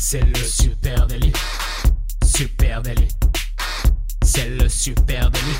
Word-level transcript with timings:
C'est 0.00 0.24
le 0.24 0.36
super 0.36 1.08
délit. 1.08 1.32
Super 2.24 2.82
délit. 2.82 3.08
C'est 4.22 4.48
le 4.48 4.68
super 4.68 5.28
délit. 5.28 5.58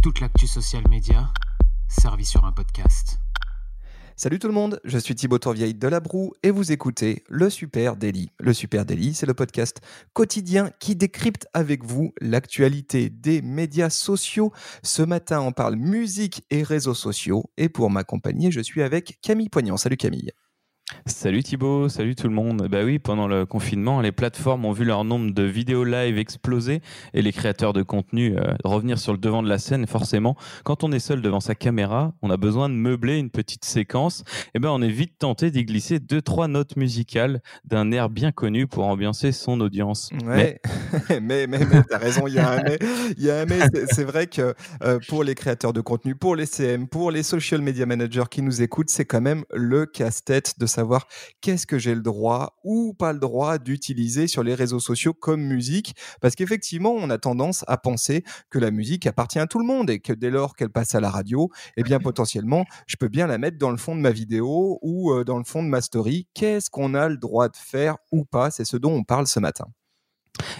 Toute 0.00 0.20
l'actu 0.20 0.46
social 0.46 0.84
média 0.88 1.28
servie 1.88 2.24
sur 2.24 2.44
un 2.44 2.52
podcast. 2.52 3.18
Salut 4.14 4.38
tout 4.38 4.46
le 4.46 4.54
monde, 4.54 4.80
je 4.84 4.96
suis 4.96 5.16
Thibaut 5.16 5.40
Tourvieille 5.40 5.74
de 5.74 5.88
La 5.88 5.98
Broue 5.98 6.34
et 6.44 6.52
vous 6.52 6.70
écoutez 6.70 7.24
Le 7.28 7.50
Super 7.50 7.96
Daily. 7.96 8.30
Le 8.38 8.52
Super 8.52 8.86
Daily, 8.86 9.12
c'est 9.12 9.26
le 9.26 9.34
podcast 9.34 9.80
quotidien 10.12 10.70
qui 10.78 10.94
décrypte 10.94 11.48
avec 11.52 11.82
vous 11.82 12.14
l'actualité 12.20 13.10
des 13.10 13.42
médias 13.42 13.90
sociaux. 13.90 14.52
Ce 14.84 15.02
matin, 15.02 15.40
on 15.40 15.50
parle 15.50 15.74
musique 15.74 16.44
et 16.50 16.62
réseaux 16.62 16.94
sociaux 16.94 17.50
et 17.56 17.68
pour 17.68 17.90
m'accompagner, 17.90 18.52
je 18.52 18.60
suis 18.60 18.82
avec 18.82 19.18
Camille 19.20 19.48
Poignant. 19.48 19.76
Salut 19.76 19.96
Camille. 19.96 20.30
Salut 21.06 21.42
Thibaut, 21.42 21.88
salut 21.88 22.14
tout 22.14 22.28
le 22.28 22.34
monde. 22.34 22.68
Bah 22.70 22.84
oui, 22.84 22.98
pendant 22.98 23.26
le 23.26 23.46
confinement, 23.46 24.02
les 24.02 24.12
plateformes 24.12 24.66
ont 24.66 24.72
vu 24.72 24.84
leur 24.84 25.04
nombre 25.04 25.32
de 25.32 25.42
vidéos 25.42 25.82
live 25.82 26.18
exploser 26.18 26.82
et 27.14 27.22
les 27.22 27.32
créateurs 27.32 27.72
de 27.72 27.82
contenu 27.82 28.36
euh, 28.36 28.54
revenir 28.64 28.98
sur 28.98 29.12
le 29.12 29.18
devant 29.18 29.42
de 29.42 29.48
la 29.48 29.58
scène. 29.58 29.86
Forcément, 29.86 30.36
quand 30.62 30.84
on 30.84 30.92
est 30.92 30.98
seul 30.98 31.22
devant 31.22 31.40
sa 31.40 31.54
caméra, 31.54 32.12
on 32.20 32.28
a 32.28 32.36
besoin 32.36 32.68
de 32.68 32.74
meubler 32.74 33.18
une 33.18 33.30
petite 33.30 33.64
séquence. 33.64 34.20
Et 34.20 34.50
eh 34.56 34.58
ben, 34.58 34.68
on 34.70 34.82
est 34.82 34.90
vite 34.90 35.14
tenté 35.18 35.50
d'y 35.50 35.64
glisser 35.64 36.00
deux 36.00 36.20
trois 36.20 36.48
notes 36.48 36.76
musicales 36.76 37.40
d'un 37.64 37.90
air 37.90 38.10
bien 38.10 38.30
connu 38.30 38.66
pour 38.66 38.84
ambiancer 38.84 39.32
son 39.32 39.60
audience. 39.60 40.10
Ouais, 40.26 40.60
mais 41.08 41.46
mais, 41.46 41.46
mais, 41.46 41.82
t'as 41.88 41.98
raison, 41.98 42.26
il 42.26 42.34
y 42.34 42.38
a 42.38 42.50
un 42.50 42.62
mais. 42.62 42.78
Il 43.16 43.24
y 43.24 43.30
a 43.30 43.40
un 43.40 43.46
mais. 43.46 43.60
C'est 43.90 44.04
vrai 44.04 44.26
que 44.26 44.54
euh, 44.82 44.98
pour 45.08 45.24
les 45.24 45.34
créateurs 45.34 45.72
de 45.72 45.80
contenu, 45.80 46.14
pour 46.14 46.36
les 46.36 46.46
CM, 46.46 46.88
pour 46.88 47.10
les 47.10 47.22
social 47.22 47.62
media 47.62 47.86
managers 47.86 48.24
qui 48.30 48.42
nous 48.42 48.60
écoutent, 48.60 48.90
c'est 48.90 49.06
quand 49.06 49.22
même 49.22 49.44
le 49.54 49.86
casse-tête 49.86 50.58
de 50.58 50.66
savoir 50.74 51.06
qu'est-ce 51.40 51.66
que 51.66 51.78
j'ai 51.78 51.94
le 51.94 52.02
droit 52.02 52.56
ou 52.64 52.94
pas 52.94 53.12
le 53.12 53.18
droit 53.18 53.58
d'utiliser 53.58 54.26
sur 54.26 54.42
les 54.42 54.54
réseaux 54.54 54.80
sociaux 54.80 55.14
comme 55.14 55.42
musique. 55.42 55.94
Parce 56.20 56.34
qu'effectivement, 56.34 56.92
on 56.92 57.10
a 57.10 57.18
tendance 57.18 57.64
à 57.68 57.76
penser 57.76 58.24
que 58.50 58.58
la 58.58 58.70
musique 58.70 59.06
appartient 59.06 59.38
à 59.38 59.46
tout 59.46 59.58
le 59.58 59.66
monde 59.66 59.90
et 59.90 60.00
que 60.00 60.12
dès 60.12 60.30
lors 60.30 60.56
qu'elle 60.56 60.70
passe 60.70 60.94
à 60.94 61.00
la 61.00 61.10
radio, 61.10 61.50
eh 61.76 61.82
bien 61.82 61.98
potentiellement, 61.98 62.64
je 62.86 62.96
peux 62.96 63.08
bien 63.08 63.26
la 63.26 63.38
mettre 63.38 63.58
dans 63.58 63.70
le 63.70 63.76
fond 63.76 63.94
de 63.96 64.00
ma 64.00 64.10
vidéo 64.10 64.78
ou 64.82 65.12
euh, 65.12 65.24
dans 65.24 65.38
le 65.38 65.44
fond 65.44 65.62
de 65.62 65.68
ma 65.68 65.80
story. 65.80 66.28
Qu'est-ce 66.34 66.70
qu'on 66.70 66.94
a 66.94 67.08
le 67.08 67.16
droit 67.16 67.48
de 67.48 67.56
faire 67.56 67.96
ou 68.12 68.24
pas? 68.24 68.50
C'est 68.50 68.64
ce 68.64 68.76
dont 68.76 68.92
on 68.92 69.04
parle 69.04 69.26
ce 69.26 69.40
matin. 69.40 69.66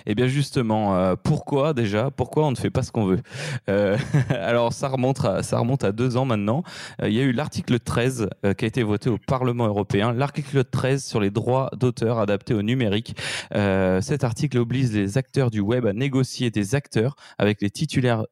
Eh 0.06 0.14
bien 0.14 0.27
justement, 0.27 0.97
euh, 0.97 1.14
pourquoi 1.20 1.75
déjà? 1.75 2.11
Pourquoi 2.11 2.47
on 2.47 2.50
ne 2.50 2.56
fait 2.56 2.70
pas 2.70 2.83
ce 2.83 2.92
qu'on 2.92 3.06
veut? 3.06 3.20
Euh, 3.69 3.97
Alors 4.31 4.72
ça 4.72 4.89
remonte, 4.89 5.25
à, 5.25 5.92
deux 5.92 6.16
ans 6.16 6.25
maintenant. 6.25 6.62
Euh, 7.03 7.08
il 7.08 7.14
y 7.14 7.20
a 7.20 7.22
eu 7.22 7.33
l'article 7.33 7.78
13 7.81 8.28
qui 8.56 8.64
a 8.64 8.69
été 8.69 8.83
voté 8.83 9.11
au 9.11 9.19
Parlement 9.19 9.66
européen. 9.66 10.12
L'article 10.12 10.64
13 10.64 11.05
sur 11.05 11.20
les 11.20 11.31
droits 11.31 11.70
d'auteur 11.77 12.19
adaptés 12.19 12.55
au 12.55 12.62
numérique. 12.62 13.16
cet 13.53 14.25
article 14.25 14.58
oblige 14.58 14.92
les 14.92 15.19
acteurs 15.19 15.50
du 15.50 15.61
web 15.61 15.86
à 15.86 15.92
négocier 15.92 16.50
des 16.50 16.75
acteurs 16.75 17.16
avec 17.38 17.61
les 17.62 17.70
titulaires 17.70 18.25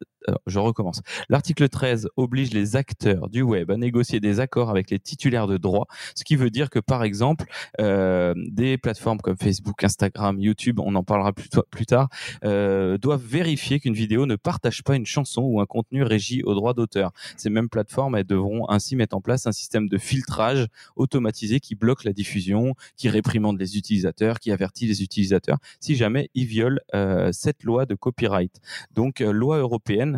je 0.46 0.58
recommence. 0.58 1.00
L'article 1.28 1.68
13 1.68 2.08
oblige 2.16 2.52
les 2.52 2.76
acteurs 2.76 3.28
du 3.28 3.42
web 3.42 3.70
à 3.70 3.76
négocier 3.76 4.20
des 4.20 4.40
accords 4.40 4.70
avec 4.70 4.90
les 4.90 4.98
titulaires 4.98 5.46
de 5.46 5.56
droits, 5.56 5.86
ce 6.14 6.24
qui 6.24 6.36
veut 6.36 6.50
dire 6.50 6.70
que 6.70 6.78
par 6.78 7.04
exemple, 7.04 7.46
euh, 7.80 8.34
des 8.36 8.78
plateformes 8.78 9.18
comme 9.18 9.36
Facebook, 9.36 9.82
Instagram, 9.84 10.38
YouTube, 10.40 10.80
on 10.80 10.94
en 10.94 11.02
parlera 11.02 11.32
plus, 11.32 11.48
plus 11.70 11.86
tard, 11.86 12.08
euh, 12.44 12.98
doivent 12.98 13.24
vérifier 13.24 13.80
qu'une 13.80 13.94
vidéo 13.94 14.26
ne 14.26 14.36
partage 14.36 14.82
pas 14.82 14.96
une 14.96 15.06
chanson 15.06 15.42
ou 15.42 15.60
un 15.60 15.66
contenu 15.66 16.02
régi 16.02 16.42
au 16.42 16.54
droit 16.54 16.74
d'auteur. 16.74 17.12
Ces 17.36 17.50
mêmes 17.50 17.68
plateformes 17.68 18.16
elles 18.16 18.26
devront 18.26 18.68
ainsi 18.68 18.96
mettre 18.96 19.16
en 19.16 19.20
place 19.20 19.46
un 19.46 19.52
système 19.52 19.88
de 19.88 19.98
filtrage 19.98 20.66
automatisé 20.96 21.60
qui 21.60 21.74
bloque 21.74 22.04
la 22.04 22.12
diffusion, 22.12 22.74
qui 22.96 23.08
réprimande 23.08 23.58
les 23.58 23.76
utilisateurs, 23.76 24.38
qui 24.40 24.52
avertit 24.52 24.86
les 24.86 25.02
utilisateurs 25.02 25.58
si 25.80 25.96
jamais 25.96 26.30
ils 26.34 26.46
violent 26.46 26.80
euh, 26.94 27.30
cette 27.32 27.64
loi 27.64 27.86
de 27.86 27.94
copyright. 27.94 28.60
Donc 28.94 29.20
loi 29.20 29.58
européenne 29.58 30.11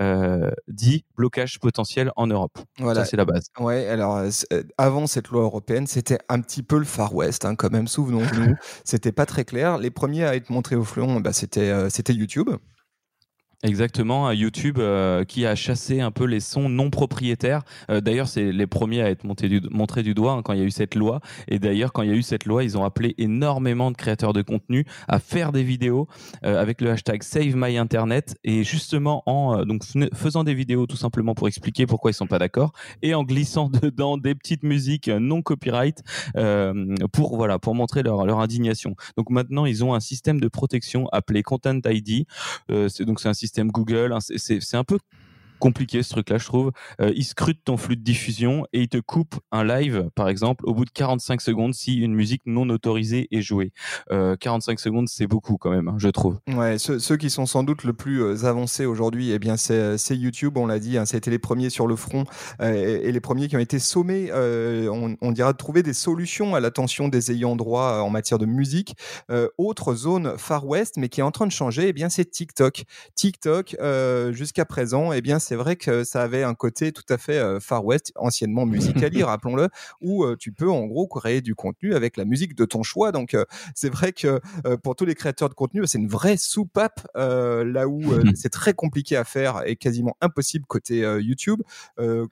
euh, 0.00 0.50
dit 0.68 1.04
blocage 1.16 1.58
potentiel 1.60 2.12
en 2.16 2.26
Europe. 2.26 2.58
Voilà. 2.78 3.04
Ça, 3.04 3.10
c'est 3.10 3.16
la 3.16 3.24
base. 3.24 3.46
Ouais, 3.58 3.86
alors 3.86 4.16
euh, 4.16 4.30
euh, 4.52 4.62
avant 4.78 5.06
cette 5.06 5.28
loi 5.28 5.42
européenne, 5.42 5.86
c'était 5.86 6.18
un 6.28 6.40
petit 6.40 6.62
peu 6.62 6.78
le 6.78 6.84
Far 6.84 7.14
West, 7.14 7.44
hein, 7.44 7.54
quand 7.54 7.70
même, 7.70 7.88
souvenons-nous. 7.88 8.54
c'était 8.84 9.12
pas 9.12 9.26
très 9.26 9.44
clair. 9.44 9.78
Les 9.78 9.90
premiers 9.90 10.24
à 10.24 10.36
être 10.36 10.50
montrés 10.50 10.76
au 10.76 10.84
fleuron, 10.84 11.20
bah, 11.20 11.32
c'était 11.32 11.90
c'était 11.90 12.12
YouTube. 12.12 12.50
Exactement, 13.64 14.30
YouTube 14.30 14.76
euh, 14.78 15.24
qui 15.24 15.46
a 15.46 15.54
chassé 15.54 16.02
un 16.02 16.10
peu 16.10 16.26
les 16.26 16.40
sons 16.40 16.68
non 16.68 16.90
propriétaires. 16.90 17.62
Euh, 17.90 18.02
d'ailleurs, 18.02 18.28
c'est 18.28 18.52
les 18.52 18.66
premiers 18.66 19.00
à 19.00 19.08
être 19.08 19.24
montés 19.24 19.48
du, 19.48 19.62
montrés 19.70 20.02
du 20.02 20.12
doigt 20.12 20.32
hein, 20.32 20.42
quand 20.42 20.52
il 20.52 20.58
y 20.58 20.62
a 20.62 20.66
eu 20.66 20.70
cette 20.70 20.94
loi. 20.94 21.20
Et 21.48 21.58
d'ailleurs, 21.58 21.94
quand 21.94 22.02
il 22.02 22.10
y 22.10 22.12
a 22.12 22.14
eu 22.14 22.20
cette 22.20 22.44
loi, 22.44 22.62
ils 22.62 22.76
ont 22.76 22.84
appelé 22.84 23.14
énormément 23.16 23.90
de 23.90 23.96
créateurs 23.96 24.34
de 24.34 24.42
contenu 24.42 24.84
à 25.08 25.18
faire 25.18 25.50
des 25.50 25.62
vidéos 25.62 26.08
euh, 26.44 26.60
avec 26.60 26.82
le 26.82 26.90
hashtag 26.90 27.22
Save 27.22 27.56
My 27.56 27.78
Internet 27.78 28.36
et 28.44 28.64
justement 28.64 29.22
en 29.24 29.64
donc 29.64 29.82
faisant 30.12 30.44
des 30.44 30.52
vidéos 30.52 30.86
tout 30.86 30.98
simplement 30.98 31.34
pour 31.34 31.48
expliquer 31.48 31.86
pourquoi 31.86 32.10
ils 32.10 32.14
sont 32.14 32.26
pas 32.26 32.38
d'accord 32.38 32.72
et 33.00 33.14
en 33.14 33.22
glissant 33.24 33.70
dedans 33.82 34.18
des 34.18 34.34
petites 34.34 34.62
musiques 34.62 35.08
non 35.08 35.40
copyright 35.40 36.02
pour 37.12 37.36
voilà 37.36 37.58
pour 37.58 37.74
montrer 37.74 38.02
leur, 38.02 38.26
leur 38.26 38.40
indignation. 38.40 38.94
Donc 39.16 39.30
maintenant, 39.30 39.64
ils 39.64 39.82
ont 39.82 39.94
un 39.94 40.00
système 40.00 40.38
de 40.38 40.48
protection 40.48 41.08
appelé 41.12 41.42
Content 41.42 41.80
ID. 41.86 42.26
c'est 42.88 43.04
donc 43.04 43.20
c'est 43.20 43.28
un 43.28 43.32
système 43.34 43.53
Google. 43.62 44.12
Hein, 44.12 44.18
c'est 44.20 44.76
un 44.76 44.84
peu 44.84 44.98
compliqué 45.64 46.02
ce 46.02 46.10
truc-là, 46.10 46.36
je 46.36 46.44
trouve. 46.44 46.72
Euh, 47.00 47.10
il 47.16 47.24
scrute 47.24 47.64
ton 47.64 47.78
flux 47.78 47.96
de 47.96 48.02
diffusion 48.02 48.66
et 48.74 48.82
il 48.82 48.88
te 48.88 48.98
coupe 48.98 49.36
un 49.50 49.64
live, 49.64 50.10
par 50.14 50.28
exemple, 50.28 50.62
au 50.66 50.74
bout 50.74 50.84
de 50.84 50.90
45 50.90 51.40
secondes 51.40 51.72
si 51.72 52.00
une 52.00 52.14
musique 52.14 52.42
non 52.44 52.68
autorisée 52.68 53.28
est 53.30 53.40
jouée. 53.40 53.72
45 54.10 54.12
euh, 54.12 54.76
secondes, 54.76 55.08
c'est 55.08 55.26
beaucoup 55.26 55.56
quand 55.56 55.70
même, 55.70 55.88
hein, 55.88 55.94
je 55.96 56.08
trouve. 56.08 56.38
Ouais, 56.54 56.76
ceux, 56.76 57.16
qui 57.16 57.30
sont 57.30 57.46
sans 57.46 57.62
doute 57.62 57.84
le 57.84 57.94
plus 57.94 58.22
euh, 58.22 58.44
avancés 58.44 58.84
aujourd'hui, 58.84 59.30
eh 59.30 59.38
bien, 59.38 59.56
c'est 59.56 59.96
YouTube, 60.10 60.58
on 60.58 60.66
l'a 60.66 60.78
dit, 60.78 60.98
hein, 60.98 61.06
c'était 61.06 61.30
les 61.30 61.38
premiers 61.38 61.70
sur 61.70 61.86
le 61.86 61.96
front 61.96 62.24
et, 62.60 63.10
les 63.10 63.20
premiers 63.20 63.48
qui 63.48 63.56
ont 63.56 63.60
été 63.60 63.78
sommés, 63.78 64.30
on, 64.34 65.32
dira, 65.32 65.52
de 65.52 65.56
trouver 65.56 65.82
des 65.82 65.94
solutions 65.94 66.54
à 66.54 66.60
l'attention 66.60 67.08
des 67.08 67.32
ayants 67.32 67.56
droit 67.56 68.00
en 68.00 68.10
matière 68.10 68.38
de 68.38 68.44
musique. 68.44 68.96
autre 69.56 69.94
zone 69.94 70.34
Far 70.36 70.66
West, 70.66 70.96
mais 70.98 71.08
qui 71.08 71.20
est 71.20 71.24
en 71.24 71.30
train 71.30 71.46
de 71.46 71.52
changer, 71.52 71.88
eh 71.88 71.92
bien, 71.94 72.10
c'est 72.10 72.26
TikTok. 72.26 72.84
TikTok, 73.14 73.76
jusqu'à 74.32 74.66
présent, 74.66 75.12
eh 75.14 75.22
bien, 75.22 75.38
c'est 75.38 75.53
vrai 75.54 75.76
que 75.76 76.04
ça 76.04 76.22
avait 76.22 76.42
un 76.42 76.54
côté 76.54 76.92
tout 76.92 77.04
à 77.08 77.18
fait 77.18 77.38
euh, 77.38 77.60
Far 77.60 77.84
West, 77.84 78.12
anciennement 78.16 78.66
Musicali, 78.66 79.22
rappelons-le, 79.24 79.68
où 80.00 80.24
euh, 80.24 80.36
tu 80.36 80.52
peux 80.52 80.70
en 80.70 80.86
gros 80.86 81.06
créer 81.06 81.40
du 81.40 81.54
contenu 81.54 81.94
avec 81.94 82.16
la 82.16 82.24
musique 82.24 82.54
de 82.54 82.64
ton 82.64 82.82
choix. 82.82 83.12
Donc 83.12 83.36
c'est 83.74 83.90
vrai 83.90 84.12
que 84.12 84.40
pour 84.82 84.96
tous 84.96 85.04
les 85.04 85.14
créateurs 85.14 85.48
de 85.48 85.54
contenu, 85.54 85.86
c'est 85.86 85.98
une 85.98 86.08
vraie 86.08 86.36
soupape 86.36 87.06
là 87.14 87.88
où 87.88 88.02
c'est 88.34 88.50
très 88.50 88.74
compliqué 88.74 89.16
à 89.16 89.24
faire 89.24 89.62
et 89.66 89.76
quasiment 89.76 90.16
impossible 90.20 90.64
côté 90.66 91.00
YouTube, 91.20 91.62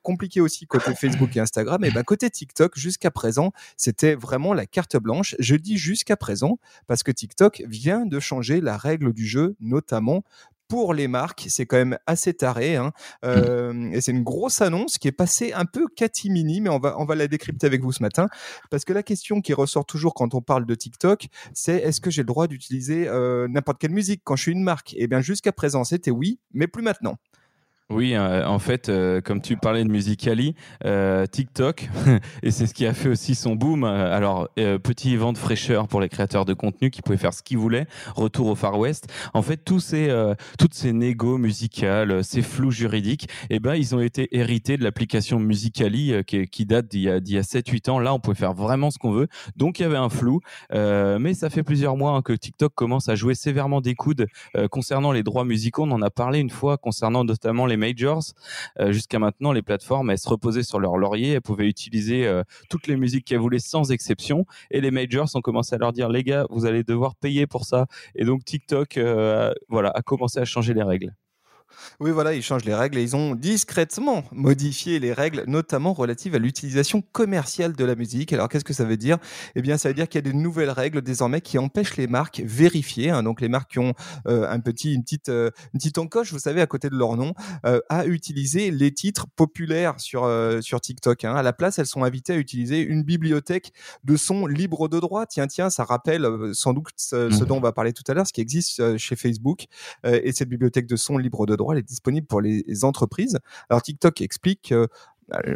compliqué 0.03 0.41
aussi 0.41 0.66
côté 0.66 0.94
Facebook 0.94 1.37
et 1.37 1.41
Instagram. 1.41 1.84
Et 1.84 1.91
ben 1.91 2.03
côté 2.03 2.31
TikTok, 2.31 2.78
jusqu'à 2.78 3.11
présent, 3.11 3.53
c'était 3.77 4.15
vraiment 4.15 4.55
la 4.55 4.66
carte 4.66 4.97
blanche. 4.97 5.34
Je 5.38 5.56
dis 5.56 5.77
jusqu'à 5.77 6.16
présent 6.16 6.59
parce 6.87 7.03
que 7.03 7.11
TikTok 7.11 7.62
vient 7.66 8.06
de 8.06 8.21
changer 8.21 8.61
la 8.61 8.77
règle 8.77 9.12
du 9.12 9.27
jeu, 9.27 9.56
notamment 9.61 10.25
pour 10.72 10.94
les 10.94 11.06
marques. 11.06 11.44
C'est 11.49 11.66
quand 11.66 11.77
même 11.77 11.99
assez 12.06 12.33
taré. 12.33 12.77
Hein. 12.77 12.93
Euh, 13.27 13.91
et 13.93 14.00
c'est 14.00 14.10
une 14.10 14.22
grosse 14.22 14.62
annonce 14.62 14.97
qui 14.97 15.06
est 15.06 15.12
passée 15.12 15.53
un 15.53 15.66
peu 15.66 15.87
catimini, 15.87 16.62
mais 16.62 16.71
on 16.71 16.78
va, 16.78 16.99
on 16.99 17.05
va 17.05 17.15
la 17.15 17.28
décrypter 17.28 17.66
avec 17.66 17.83
vous 17.83 17.93
ce 17.93 18.03
matin. 18.03 18.28
Parce 18.71 18.87
que 18.87 18.94
la 18.94 19.03
question 19.03 19.43
qui 19.43 19.53
ressort 19.53 19.84
toujours 19.84 20.15
quand 20.15 20.34
on 20.34 20.41
parle 20.41 20.65
de 20.65 20.75
TikTok, 20.75 21.27
c'est 21.53 21.77
est-ce 21.77 22.00
que 22.00 22.11
j'ai 22.11 22.22
le 22.22 22.27
droit 22.27 22.47
d'utiliser 22.47 23.06
euh, 23.06 23.49
n'importe 23.49 23.82
quelle 23.82 23.91
musique? 23.91 24.22
Quand 24.25 24.34
je 24.34 24.44
suis 24.44 24.53
une 24.53 24.62
marque 24.62 24.94
Eh 24.97 25.09
bien, 25.09 25.21
jusqu'à 25.21 25.53
présent, 25.53 25.84
c'était 25.84 26.11
oui, 26.11 26.41
mais 26.55 26.66
plus 26.66 26.82
maintenant. 26.82 27.19
Oui, 27.93 28.15
euh, 28.15 28.47
en 28.47 28.59
fait, 28.59 28.89
euh, 28.89 29.21
comme 29.21 29.43
tu 29.43 29.59
parlais 29.59 29.85
de 29.85 29.91
Musicali, 29.91 30.55
euh, 30.87 31.27
TikTok, 31.27 31.91
et 32.43 32.51
c'est 32.51 32.67
ce 32.67 32.73
qui 32.73 32.87
a 32.87 32.95
fait 32.95 33.11
aussi 33.11 33.35
son 33.35 33.55
boom. 33.55 33.85
Alors, 33.85 34.49
petit 34.83 35.17
vent 35.17 35.33
de 35.33 35.39
fraîcheur 35.39 35.89
pour 35.89 36.00
les 36.00 36.09
créateurs 36.09 36.47
de 36.47 36.55
contenu 36.55 36.91
qui 36.91 37.03
pouvaient 37.03 37.19
faire 37.19 37.35
ce 37.35 37.43
qu'ils 37.43 37.59
voulaient. 37.59 37.87
Retour 38.17 38.47
au 38.47 38.55
Far 38.55 38.79
West. 38.79 39.12
En 39.35 39.43
fait, 39.43 39.59
tous 39.59 39.81
ces, 39.81 40.11
ces 40.71 40.93
négos 40.93 41.37
musicales, 41.37 42.25
ces 42.25 42.41
flous 42.41 42.71
juridiques, 42.71 43.29
eh 43.50 43.59
ben, 43.59 43.75
ils 43.75 43.95
ont 43.95 44.00
été 44.00 44.35
hérités 44.37 44.77
de 44.77 44.85
l'application 44.85 45.38
Musicali 45.38 46.15
qui, 46.27 46.47
qui, 46.47 46.65
date 46.65 46.88
d'il 46.88 47.03
y 47.03 47.09
a, 47.11 47.15
a 47.17 47.43
7-8 47.43 47.91
ans. 47.91 47.99
Là, 47.99 48.15
on 48.15 48.21
pouvait 48.21 48.37
faire 48.37 48.55
vraiment 48.55 48.91
ce 48.91 48.99
qu'on 48.99 49.12
veut. 49.12 49.29
Donc, 49.56 49.79
il 49.79 49.83
y 49.83 49.85
avait 49.85 49.97
un 49.97 50.09
flou. 50.09 50.41
mais 50.73 51.35
ça 51.35 51.50
fait 51.50 51.62
plusieurs 51.62 51.97
mois 51.97 52.12
hein, 52.12 52.23
que 52.23 52.33
TikTok 52.33 52.75
commence 52.75 53.09
à 53.09 53.15
jouer 53.15 53.35
sévèrement 53.35 53.81
des 53.81 53.95
coudes 53.95 54.27
concernant 54.71 55.12
les 55.12 55.23
droits 55.23 55.45
musicaux. 55.45 55.83
On 55.85 55.91
en 55.91 56.03
a 56.03 56.11
parlé 56.11 56.38
une 56.38 56.50
fois 56.50 56.79
concernant 56.79 57.25
notamment 57.25 57.67
les 57.67 57.81
majors. 57.82 58.23
Euh, 58.79 58.93
jusqu'à 58.93 59.19
maintenant, 59.19 59.52
les 59.52 59.62
plateformes, 59.62 60.11
elles 60.11 60.19
se 60.19 60.29
reposaient 60.29 60.62
sur 60.62 60.79
leur 60.79 60.96
laurier, 60.96 61.32
elles 61.32 61.43
pouvaient 61.43 61.69
utiliser 61.69 62.26
euh, 62.26 62.43
toutes 62.70 62.87
les 62.87 62.96
musiques 62.96 63.26
qu'elles 63.26 63.44
voulaient 63.46 63.58
sans 63.58 63.90
exception. 63.90 64.46
Et 64.70 64.81
les 64.81 64.90
majors 64.90 65.29
ont 65.34 65.40
commencé 65.40 65.75
à 65.75 65.79
leur 65.79 65.93
dire, 65.93 66.08
les 66.08 66.23
gars, 66.23 66.46
vous 66.50 66.64
allez 66.67 66.84
devoir 66.84 67.14
payer 67.17 67.46
pour 67.46 67.64
ça. 67.64 67.87
Et 68.14 68.25
donc 68.25 68.44
TikTok, 68.44 68.96
euh, 68.96 69.52
voilà, 69.69 69.90
a 69.94 70.02
commencé 70.02 70.38
à 70.38 70.44
changer 70.44 70.75
les 70.75 70.82
règles. 70.82 71.12
Oui, 72.01 72.11
voilà, 72.11 72.35
ils 72.35 72.43
changent 72.43 72.65
les 72.65 72.75
règles 72.75 72.99
et 72.99 73.03
ils 73.03 73.17
ont 73.17 73.35
discrètement 73.35 74.25
modifié 74.33 74.99
les 74.99 75.13
règles, 75.13 75.45
notamment 75.47 75.93
relatives 75.93 76.35
à 76.35 76.39
l'utilisation 76.39 77.03
commerciale 77.13 77.75
de 77.75 77.85
la 77.85 77.95
musique. 77.95 78.33
Alors, 78.33 78.49
qu'est-ce 78.49 78.65
que 78.65 78.73
ça 78.73 78.85
veut 78.85 78.97
dire? 78.97 79.19
Eh 79.55 79.63
bien, 79.63 79.79
ça 79.79 79.89
veut 79.89 79.95
dire 79.95 80.09
qu'il 80.09 80.19
y 80.19 80.27
a 80.27 80.31
des 80.31 80.37
nouvelles 80.37 80.71
règles 80.71 81.03
désormais 81.03 81.41
qui 81.41 81.59
empêchent 81.59 81.97
les 81.97 82.07
marques 82.07 82.43
vérifiées, 82.45 83.11
hein, 83.11 83.23
donc 83.23 83.41
les 83.41 83.49
marques 83.49 83.73
qui 83.73 83.79
ont 83.79 83.95
euh, 84.27 84.49
un 84.49 84.61
petit, 84.61 84.95
une 84.95 85.03
petite, 85.03 85.29
euh, 85.29 85.51
une 85.73 85.79
petite 85.79 85.99
encoche, 85.99 86.33
vous 86.33 86.39
savez, 86.39 86.61
à 86.61 86.67
côté 86.67 86.91
de 86.91 86.97
leur 86.97 87.17
nom, 87.17 87.35
euh, 87.67 87.81
à 87.89 88.07
utiliser 88.07 88.71
les 88.71 88.93
titres 88.93 89.27
populaires 89.37 89.95
sur 89.99 90.23
sur 90.61 90.81
TikTok. 90.81 91.25
Hein. 91.25 91.35
À 91.35 91.43
la 91.43 91.53
place, 91.53 91.79
elles 91.79 91.87
sont 91.87 92.05
invitées 92.05 92.33
à 92.35 92.37
utiliser 92.37 92.81
une 92.81 93.03
bibliothèque 93.03 93.73
de 94.05 94.17
sons 94.17 94.47
libres 94.47 94.89
de 94.89 95.01
droit. 95.01 95.27
Tiens, 95.27 95.47
tiens, 95.47 95.71
ça 95.71 95.85
rappelle 95.85 96.27
sans 96.53 96.73
doute 96.73 96.95
ce, 96.97 97.31
ce, 97.31 97.43
mmh. 97.43 97.47
dont 97.47 97.57
on 97.57 97.61
va 97.61 97.73
parler 97.73 97.93
tout 97.93 98.05
à 98.09 98.15
l'heure, 98.15 98.27
ce 98.27 98.33
qui 98.33 98.41
existe 98.41 98.97
chez 98.99 99.17
Facebook. 99.17 99.67
et 100.05 100.33
cette 100.33 100.49
bibliothèque 100.49 100.87
de 100.87 100.97
sons 100.97 101.19
libres 101.19 101.47
de 101.47 101.57
droit 101.57 101.62
est 101.79 101.82
disponible 101.82 102.26
pour 102.26 102.41
les 102.41 102.85
entreprises. 102.85 103.38
Alors 103.70 103.82
TikTok 103.82 104.20
explique 104.20 104.75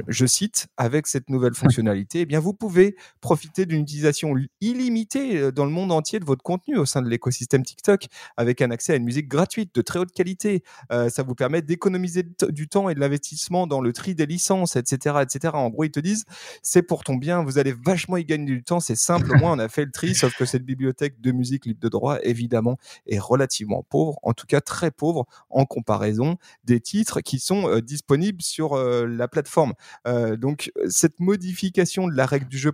je 0.09 0.27
cite, 0.27 0.69
avec 0.77 1.07
cette 1.07 1.31
nouvelle 1.31 1.55
fonctionnalité, 1.55 2.21
eh 2.21 2.27
bien, 2.27 2.41
vous 2.41 2.55
pouvez 2.55 2.97
profiter 3.21 3.67
d'une 3.67 3.83
utilisation 3.83 4.35
illimitée 4.61 5.39
euh, 5.39 5.53
dans 5.53 5.65
le 5.65 5.71
monde 5.71 5.93
entier 5.93 6.19
de 6.21 6.25
votre 6.25 6.43
contenu 6.43 6.77
au 6.77 6.85
sein 6.85 7.03
de 7.03 7.09
l'écosystème 7.09 7.63
TikTok, 7.63 8.07
avec 8.37 8.63
un 8.63 8.71
accès 8.71 8.95
à 8.95 8.97
une 8.97 9.05
musique 9.05 9.29
gratuite 9.29 9.75
de 9.75 9.83
très 9.83 9.99
haute 9.99 10.13
qualité. 10.13 10.63
Euh, 10.93 11.09
ça 11.09 11.23
vous 11.23 11.35
permet 11.35 11.63
d'économiser 11.63 12.25
du 12.49 12.69
temps 12.69 12.89
et 12.89 12.95
de 12.95 13.01
l'investissement 13.01 13.67
dans 13.67 13.81
le 13.81 13.93
tri 13.93 14.15
des 14.15 14.27
licences, 14.27 14.77
etc., 14.77 15.17
etc. 15.23 15.55
En 15.55 15.71
gros, 15.71 15.85
ils 15.85 15.91
te 15.91 16.01
disent, 16.01 16.25
c'est 16.63 16.83
pour 16.83 17.05
ton 17.05 17.17
bien, 17.17 17.43
vous 17.43 17.59
allez 17.59 17.73
vachement 17.73 18.17
y 18.17 18.25
gagner 18.25 18.47
du 18.47 18.63
temps, 18.63 18.81
c'est 18.81 18.97
simple, 18.97 19.33
au 19.33 19.37
moins 19.37 19.53
on 19.53 19.59
a 19.59 19.69
fait 19.69 19.85
le 19.85 19.91
tri, 19.91 20.15
sauf 20.15 20.37
que 20.37 20.45
cette 20.45 20.65
bibliothèque 20.65 21.21
de 21.21 21.33
musique 21.33 21.67
libre 21.67 21.81
de 21.81 21.89
droit, 21.89 22.19
évidemment, 22.23 22.79
est 23.07 23.19
relativement 23.19 23.83
pauvre, 23.83 24.19
en 24.23 24.33
tout 24.33 24.47
cas 24.47 24.61
très 24.61 24.91
pauvre 24.91 25.27
en 25.51 25.65
comparaison 25.65 26.37
des 26.65 26.81
titres 26.81 27.21
qui 27.21 27.39
sont 27.39 27.81
disponibles 27.81 28.43
sur 28.43 28.77
la 28.77 29.29
plateforme 29.29 29.66
euh, 30.07 30.37
donc 30.37 30.73
cette 30.89 31.21
modification 31.21 32.09
de 32.09 32.15
la 32.15 32.27
règle 32.27 32.47
du 32.47 32.59
jeu 32.59 32.73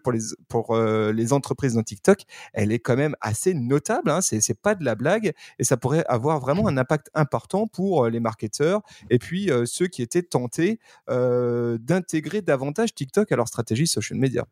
pour 0.49 0.75
euh, 0.75 1.13
les 1.13 1.33
entreprises 1.33 1.75
dans 1.75 1.83
TikTok, 1.83 2.23
elle 2.53 2.73
est 2.73 2.79
quand 2.79 2.97
même 2.97 3.17
assez 3.21 3.55
notable. 3.55 4.11
Hein, 4.11 4.21
c'est 4.21 4.41
c'est 4.41 4.61
pas 4.61 4.75
de 4.75 4.85
la 4.85 4.95
blague 4.95 5.33
et 5.59 5.65
ça 5.65 5.77
pourrait 5.77 6.05
avoir 6.09 6.41
vraiment 6.41 6.69
un 6.69 6.77
impact 6.77 7.11
important 7.15 7.67
pour 7.67 8.05
euh, 8.05 8.11
les 8.11 8.21
marketeurs 8.21 8.83
et 9.11 9.19
puis 9.19 9.51
ceux 9.65 9.87
qui 9.87 10.03
étaient 10.03 10.23
tentés 10.23 10.79
d'intégrer 11.09 12.43
davantage 12.43 12.95
TikTok 12.95 13.31
à 13.33 13.37
leur 13.37 13.49
stratégie 13.49 13.87
social 13.87 14.19
media. 14.19 14.47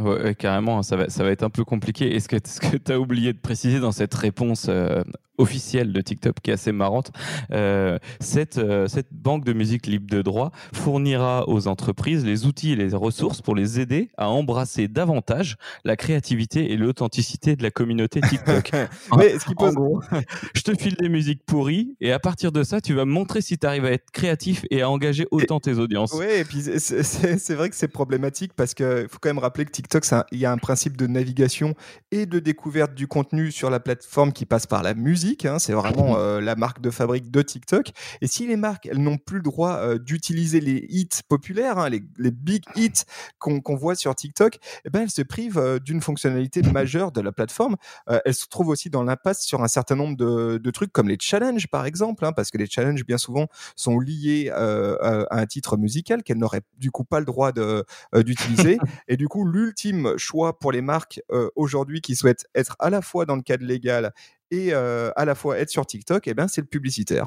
Ouais, 0.00 0.34
carrément, 0.34 0.82
ça 0.82 0.96
va, 0.96 1.08
ça 1.08 1.22
va 1.22 1.30
être 1.30 1.42
un 1.42 1.50
peu 1.50 1.64
compliqué. 1.64 2.14
Est-ce 2.16 2.28
que 2.28 2.76
tu 2.76 2.92
as 2.92 2.98
oublié 2.98 3.32
de 3.32 3.38
préciser 3.38 3.78
dans 3.78 3.92
cette 3.92 4.14
réponse 4.14 4.68
officielle 5.38 5.92
de 5.92 6.00
TikTok 6.00 6.36
qui 6.42 6.50
est 6.50 6.54
assez 6.54 6.72
marrante. 6.72 7.10
Euh, 7.52 7.98
cette, 8.20 8.58
euh, 8.58 8.86
cette 8.86 9.12
banque 9.12 9.44
de 9.44 9.52
musique 9.52 9.86
libre 9.86 10.06
de 10.08 10.22
droit 10.22 10.52
fournira 10.74 11.48
aux 11.48 11.68
entreprises 11.68 12.24
les 12.24 12.46
outils 12.46 12.72
et 12.72 12.76
les 12.76 12.94
ressources 12.94 13.40
pour 13.40 13.54
les 13.54 13.80
aider 13.80 14.10
à 14.16 14.28
embrasser 14.28 14.88
davantage 14.88 15.56
la 15.84 15.96
créativité 15.96 16.72
et 16.72 16.76
l'authenticité 16.76 17.56
de 17.56 17.62
la 17.62 17.70
communauté 17.70 18.20
TikTok. 18.20 18.72
Mais 19.16 19.38
ce 19.38 19.44
qui 19.44 19.54
pose... 19.54 19.74
gros, 19.74 20.00
je 20.54 20.62
te 20.62 20.74
file 20.74 20.96
des 20.98 21.08
musiques 21.08 21.44
pourries 21.44 21.96
et 22.00 22.12
à 22.12 22.18
partir 22.18 22.52
de 22.52 22.62
ça, 22.62 22.80
tu 22.80 22.94
vas 22.94 23.04
me 23.04 23.12
montrer 23.12 23.40
si 23.40 23.58
tu 23.58 23.66
arrives 23.66 23.84
à 23.84 23.92
être 23.92 24.10
créatif 24.12 24.64
et 24.70 24.82
à 24.82 24.90
engager 24.90 25.26
autant 25.30 25.60
tes 25.60 25.78
audiences. 25.78 26.12
Oui, 26.14 26.26
et 26.28 26.44
puis 26.44 26.62
c'est 26.62 27.54
vrai 27.54 27.70
que 27.70 27.76
c'est 27.76 27.88
problématique 27.88 28.52
parce 28.54 28.74
qu'il 28.74 29.06
faut 29.08 29.18
quand 29.20 29.30
même 29.30 29.38
rappeler 29.38 29.64
que 29.64 29.70
TikTok, 29.70 29.81
il 30.32 30.38
y 30.38 30.46
a 30.46 30.52
un 30.52 30.58
principe 30.58 30.96
de 30.96 31.06
navigation 31.06 31.74
et 32.10 32.26
de 32.26 32.38
découverte 32.38 32.94
du 32.94 33.06
contenu 33.06 33.50
sur 33.50 33.70
la 33.70 33.80
plateforme 33.80 34.32
qui 34.32 34.46
passe 34.46 34.66
par 34.66 34.82
la 34.82 34.94
musique 34.94 35.32
Hein, 35.44 35.58
c'est 35.58 35.72
vraiment 35.72 36.16
euh, 36.16 36.40
la 36.40 36.56
marque 36.56 36.80
de 36.80 36.90
fabrique 36.90 37.30
de 37.30 37.42
TikTok. 37.42 37.92
Et 38.20 38.26
si 38.26 38.46
les 38.46 38.56
marques, 38.56 38.86
elles 38.86 39.02
n'ont 39.02 39.18
plus 39.18 39.36
le 39.36 39.42
droit 39.42 39.76
euh, 39.76 39.98
d'utiliser 39.98 40.60
les 40.60 40.86
hits 40.88 41.08
populaires, 41.28 41.78
hein, 41.78 41.88
les, 41.88 42.30
big 42.30 42.64
hits 42.76 43.04
qu'on 43.38 43.76
voit 43.76 43.94
sur 43.94 44.14
TikTok, 44.14 44.58
eh 44.84 44.90
ben, 44.90 45.02
elles 45.02 45.10
se 45.10 45.22
privent 45.22 45.58
euh, 45.58 45.78
d'une 45.78 46.00
fonctionnalité 46.00 46.62
majeure 46.62 47.12
de 47.12 47.20
la 47.20 47.32
plateforme. 47.32 47.76
elles 48.24 48.34
se 48.34 48.46
trouvent 48.46 48.68
aussi 48.68 48.90
dans 48.90 49.02
l'impasse 49.02 49.42
sur 49.42 49.62
un 49.62 49.68
certain 49.68 49.96
nombre 49.96 50.16
de, 50.16 50.70
trucs 50.70 50.92
comme 50.92 51.08
les 51.08 51.18
challenges, 51.20 51.68
par 51.68 51.84
exemple, 51.84 52.24
hein, 52.24 52.32
parce 52.32 52.50
que 52.50 52.58
les 52.58 52.66
challenges, 52.66 53.04
bien 53.04 53.18
souvent, 53.18 53.48
sont 53.76 53.98
liés 53.98 54.50
à 54.50 55.26
un 55.30 55.46
titre 55.46 55.76
musical 55.76 56.22
qu'elles 56.22 56.38
n'auraient 56.38 56.62
du 56.78 56.90
coup 56.90 57.04
pas 57.04 57.20
le 57.20 57.26
droit 57.26 57.52
d'utiliser. 57.52 58.78
et 59.08 59.16
du 59.16 59.28
coup, 59.28 59.44
l'ultime 59.72 60.18
choix 60.18 60.58
pour 60.58 60.72
les 60.72 60.82
marques 60.82 61.20
aujourd'hui 61.56 62.00
qui 62.00 62.14
souhaitent 62.14 62.46
être 62.54 62.76
à 62.78 62.90
la 62.90 63.02
fois 63.02 63.26
dans 63.26 63.36
le 63.36 63.42
cadre 63.42 63.64
légal 63.64 64.12
et 64.52 64.74
euh, 64.74 65.10
à 65.16 65.24
la 65.24 65.34
fois 65.34 65.58
être 65.58 65.70
sur 65.70 65.86
TikTok, 65.86 66.28
eh 66.28 66.34
ben, 66.34 66.46
c'est 66.46 66.60
le 66.60 66.66
publicitaire 66.66 67.26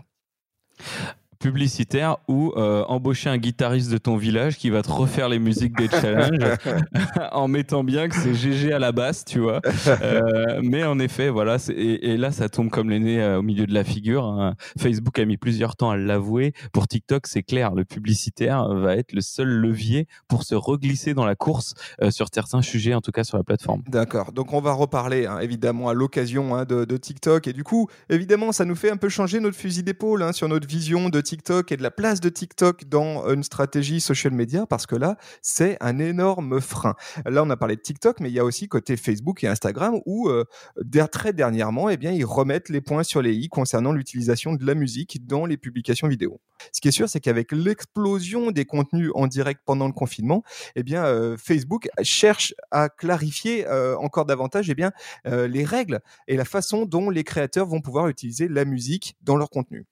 publicitaire 1.46 2.18
ou 2.28 2.54
euh, 2.58 2.84
embaucher 2.86 3.30
un 3.30 3.38
guitariste 3.38 3.92
de 3.92 4.00
ton 4.00 4.18
village 4.18 4.58
qui 4.58 4.72
va 4.72 4.82
te 4.82 4.92
refaire 4.92 5.30
les 5.30 5.38
musiques 5.38 5.78
des 5.78 5.88
challenges 5.88 6.58
en 7.34 7.48
mettant 7.48 7.84
bien 7.84 8.10
que 8.10 8.16
c'est 8.16 8.34
GG 8.34 8.74
à 8.74 8.80
la 8.80 8.92
basse, 8.92 9.26
tu 9.26 9.38
vois. 9.38 9.62
Euh, 9.88 10.60
mais 10.64 10.84
en 10.84 10.98
effet, 10.98 11.30
voilà, 11.30 11.58
et, 11.70 12.14
et, 12.14 12.18
là, 12.18 12.32
ça 12.32 12.50
tombe 12.50 12.72
comme 12.72 12.90
les 12.90 13.00
nez 13.00 13.22
euh, 13.22 13.38
au 13.38 13.42
milieu 13.44 13.68
de 13.68 13.76
la 13.76 13.84
figure. 13.84 14.26
Hein. 14.26 14.56
Facebook 14.80 15.20
a 15.20 15.26
mis 15.26 15.38
plusieurs 15.38 15.76
temps 15.76 15.92
à 15.92 15.98
l'avouer. 15.98 16.54
Pour 16.74 16.88
TikTok, 16.88 17.28
c'est 17.28 17.44
clair, 17.44 17.76
le 17.76 17.86
publicitaire 17.86 18.68
va 18.74 18.96
être 18.96 19.14
le 19.14 19.22
seul 19.22 19.48
levier 19.48 20.08
pour 20.28 20.42
se 20.42 20.56
reglisser 20.56 21.14
dans 21.14 21.26
la 21.26 21.36
course 21.36 21.76
sur 22.10 22.28
certains 22.34 22.64
sujets, 22.64 22.96
en 22.96 23.02
tout 23.02 23.12
cas 23.12 23.24
sur 23.24 23.38
la 23.38 23.44
plateforme. 23.44 23.84
D'accord. 23.88 24.32
Donc, 24.32 24.52
on 24.54 24.62
va 24.62 24.74
reparler, 24.74 25.28
hein, 25.28 25.38
évidemment, 25.42 25.90
à 25.90 25.94
l'occasion 25.94 26.56
hein, 26.56 26.66
de, 26.66 26.86
de, 26.86 26.98
TikTok. 26.98 27.48
Et 27.48 27.54
du 27.54 27.64
coup, 27.64 27.88
évidemment, 28.10 28.52
ça 28.52 28.66
nous 28.66 28.76
fait 28.76 28.90
un 28.90 28.98
peu 28.98 29.10
changer 29.10 29.40
notre 29.40 29.58
fusil 29.58 29.84
d'épaule 29.84 30.34
sur 30.34 30.48
notre 30.48 30.68
vision 30.68 31.10
de 31.10 31.22
TikTok 31.22 31.35
et 31.70 31.78
de 31.78 31.84
la 31.84 31.92
place 31.92 32.22
de 32.22 32.30
TikTok 32.30 32.86
dans 32.86 33.28
une 33.30 33.44
stratégie 33.44 34.00
social 34.00 34.34
media 34.34 34.66
parce 34.66 34.86
que 34.86 34.96
là, 34.96 35.18
c'est 35.42 35.78
un 35.82 36.00
énorme 36.00 36.62
frein. 36.62 36.96
Là, 37.26 37.44
on 37.44 37.50
a 37.50 37.58
parlé 37.58 37.76
de 37.76 37.82
TikTok, 37.82 38.20
mais 38.20 38.30
il 38.30 38.34
y 38.34 38.40
a 38.40 38.46
aussi 38.46 38.68
côté 38.68 38.98
Facebook 38.98 39.44
et 39.44 39.48
Instagram 39.48 40.00
où 40.06 40.30
euh, 40.30 40.46
très 41.12 41.34
dernièrement, 41.34 41.90
eh 41.90 41.98
bien, 41.98 42.12
ils 42.12 42.26
remettent 42.26 42.70
les 42.70 42.82
points 42.82 43.04
sur 43.04 43.22
les 43.22 43.34
i 43.34 43.50
concernant 43.50 43.92
l'utilisation 43.92 44.54
de 44.54 44.66
la 44.66 44.76
musique 44.76 45.26
dans 45.28 45.46
les 45.46 45.58
publications 45.58 46.08
vidéo. 46.08 46.40
Ce 46.72 46.82
qui 46.82 46.88
est 46.88 46.92
sûr, 46.92 47.10
c'est 47.10 47.20
qu'avec 47.20 47.52
l'explosion 47.52 48.52
des 48.52 48.66
contenus 48.66 49.12
en 49.14 49.28
direct 49.28 49.62
pendant 49.66 49.88
le 49.88 49.94
confinement, 49.94 50.44
eh 50.76 50.84
bien, 50.84 51.06
euh, 51.06 51.38
Facebook 51.38 51.90
cherche 52.02 52.54
à 52.72 52.90
clarifier 52.90 53.68
euh, 53.68 53.98
encore 53.98 54.26
davantage 54.26 54.70
eh 54.70 54.76
bien, 54.76 54.92
les 55.26 55.64
règles 55.64 56.00
et 56.28 56.38
la 56.38 56.46
façon 56.46 56.86
dont 56.86 57.10
les 57.10 57.24
créateurs 57.24 57.68
vont 57.68 57.82
pouvoir 57.82 58.08
utiliser 58.08 58.48
la 58.48 58.66
musique 58.66 59.16
dans 59.22 59.36
leur 59.36 59.50
contenu. 59.50 59.86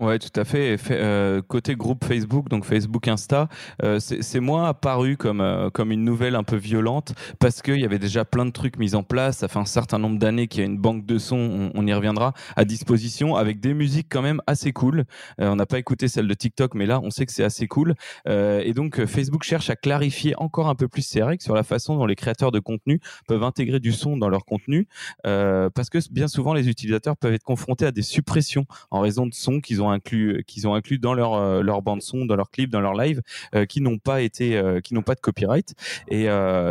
Ouais, 0.00 0.18
tout 0.18 0.40
à 0.40 0.44
fait. 0.44 0.78
Euh, 0.90 1.42
côté 1.42 1.76
groupe 1.76 2.04
Facebook, 2.04 2.48
donc 2.48 2.64
Facebook 2.64 3.06
Insta, 3.08 3.48
euh, 3.82 4.00
c'est 4.00 4.40
moins 4.40 4.64
apparu 4.64 5.18
comme 5.18 5.42
euh, 5.42 5.68
comme 5.68 5.92
une 5.92 6.02
nouvelle 6.02 6.34
un 6.34 6.42
peu 6.44 6.56
violente 6.56 7.12
parce 7.38 7.60
qu'il 7.60 7.78
y 7.78 7.84
avait 7.84 7.98
déjà 7.98 8.24
plein 8.24 8.46
de 8.46 8.50
trucs 8.50 8.78
mis 8.78 8.94
en 8.94 9.02
place. 9.02 9.38
Ça 9.38 9.48
fait 9.48 9.58
un 9.58 9.66
certain 9.66 9.98
nombre 9.98 10.18
d'années 10.18 10.48
qu'il 10.48 10.60
y 10.60 10.62
a 10.62 10.66
une 10.66 10.78
banque 10.78 11.04
de 11.04 11.18
sons, 11.18 11.70
on, 11.74 11.86
y 11.86 11.92
reviendra, 11.92 12.32
à 12.56 12.64
disposition 12.64 13.36
avec 13.36 13.60
des 13.60 13.74
musiques 13.74 14.06
quand 14.10 14.22
même 14.22 14.40
assez 14.46 14.72
cool. 14.72 15.04
on 15.38 15.56
n'a 15.56 15.66
pas 15.66 15.78
écouté 15.78 16.08
celle 16.08 16.26
de 16.26 16.34
TikTok, 16.34 16.74
mais 16.74 16.86
là, 16.86 16.98
on 17.02 17.10
sait 17.10 17.26
que 17.26 17.32
c'est 17.32 17.44
assez 17.44 17.68
cool. 17.68 17.94
et 18.26 18.72
donc 18.74 19.04
Facebook 19.04 19.42
cherche 19.42 19.68
à 19.68 19.76
clarifier 19.76 20.34
encore 20.38 20.68
un 20.68 20.74
peu 20.74 20.88
plus 20.88 21.02
ses 21.02 21.22
règles 21.22 21.42
sur 21.42 21.54
la 21.54 21.64
façon 21.64 21.96
dont 21.96 22.06
les 22.06 22.16
créateurs 22.16 22.50
de 22.50 22.60
contenu 22.60 23.00
peuvent 23.28 23.44
intégrer 23.44 23.78
du 23.78 23.92
son 23.92 24.16
dans 24.16 24.30
leur 24.30 24.46
contenu, 24.46 24.88
parce 25.22 25.90
que 25.90 25.98
bien 26.10 26.28
souvent 26.28 26.54
les 26.54 26.68
utilisateurs 26.68 27.16
peuvent 27.16 27.34
être 27.34 27.44
confrontés 27.44 27.84
à 27.86 27.92
des 27.92 28.02
suppressions 28.02 28.64
en 28.90 29.00
raison 29.00 29.26
de 29.26 29.34
sons 29.34 29.60
qu'ils 29.60 29.81
ont 29.81 29.81
inclus, 29.90 30.44
qu'ils 30.46 30.66
ont 30.68 30.74
inclus 30.74 30.98
dans 30.98 31.14
leur 31.14 31.34
euh, 31.34 31.62
leur 31.62 31.82
bande 31.82 32.02
son, 32.02 32.24
dans 32.24 32.36
leur 32.36 32.50
clip, 32.50 32.70
dans 32.70 32.80
leur 32.80 32.94
live, 32.94 33.20
euh, 33.54 33.66
qui 33.66 33.80
n'ont 33.80 33.98
pas 33.98 34.22
été, 34.22 34.56
euh, 34.56 34.80
qui 34.80 34.94
n'ont 34.94 35.02
pas 35.02 35.14
de 35.14 35.20
copyright. 35.20 35.74
Et 36.08 36.26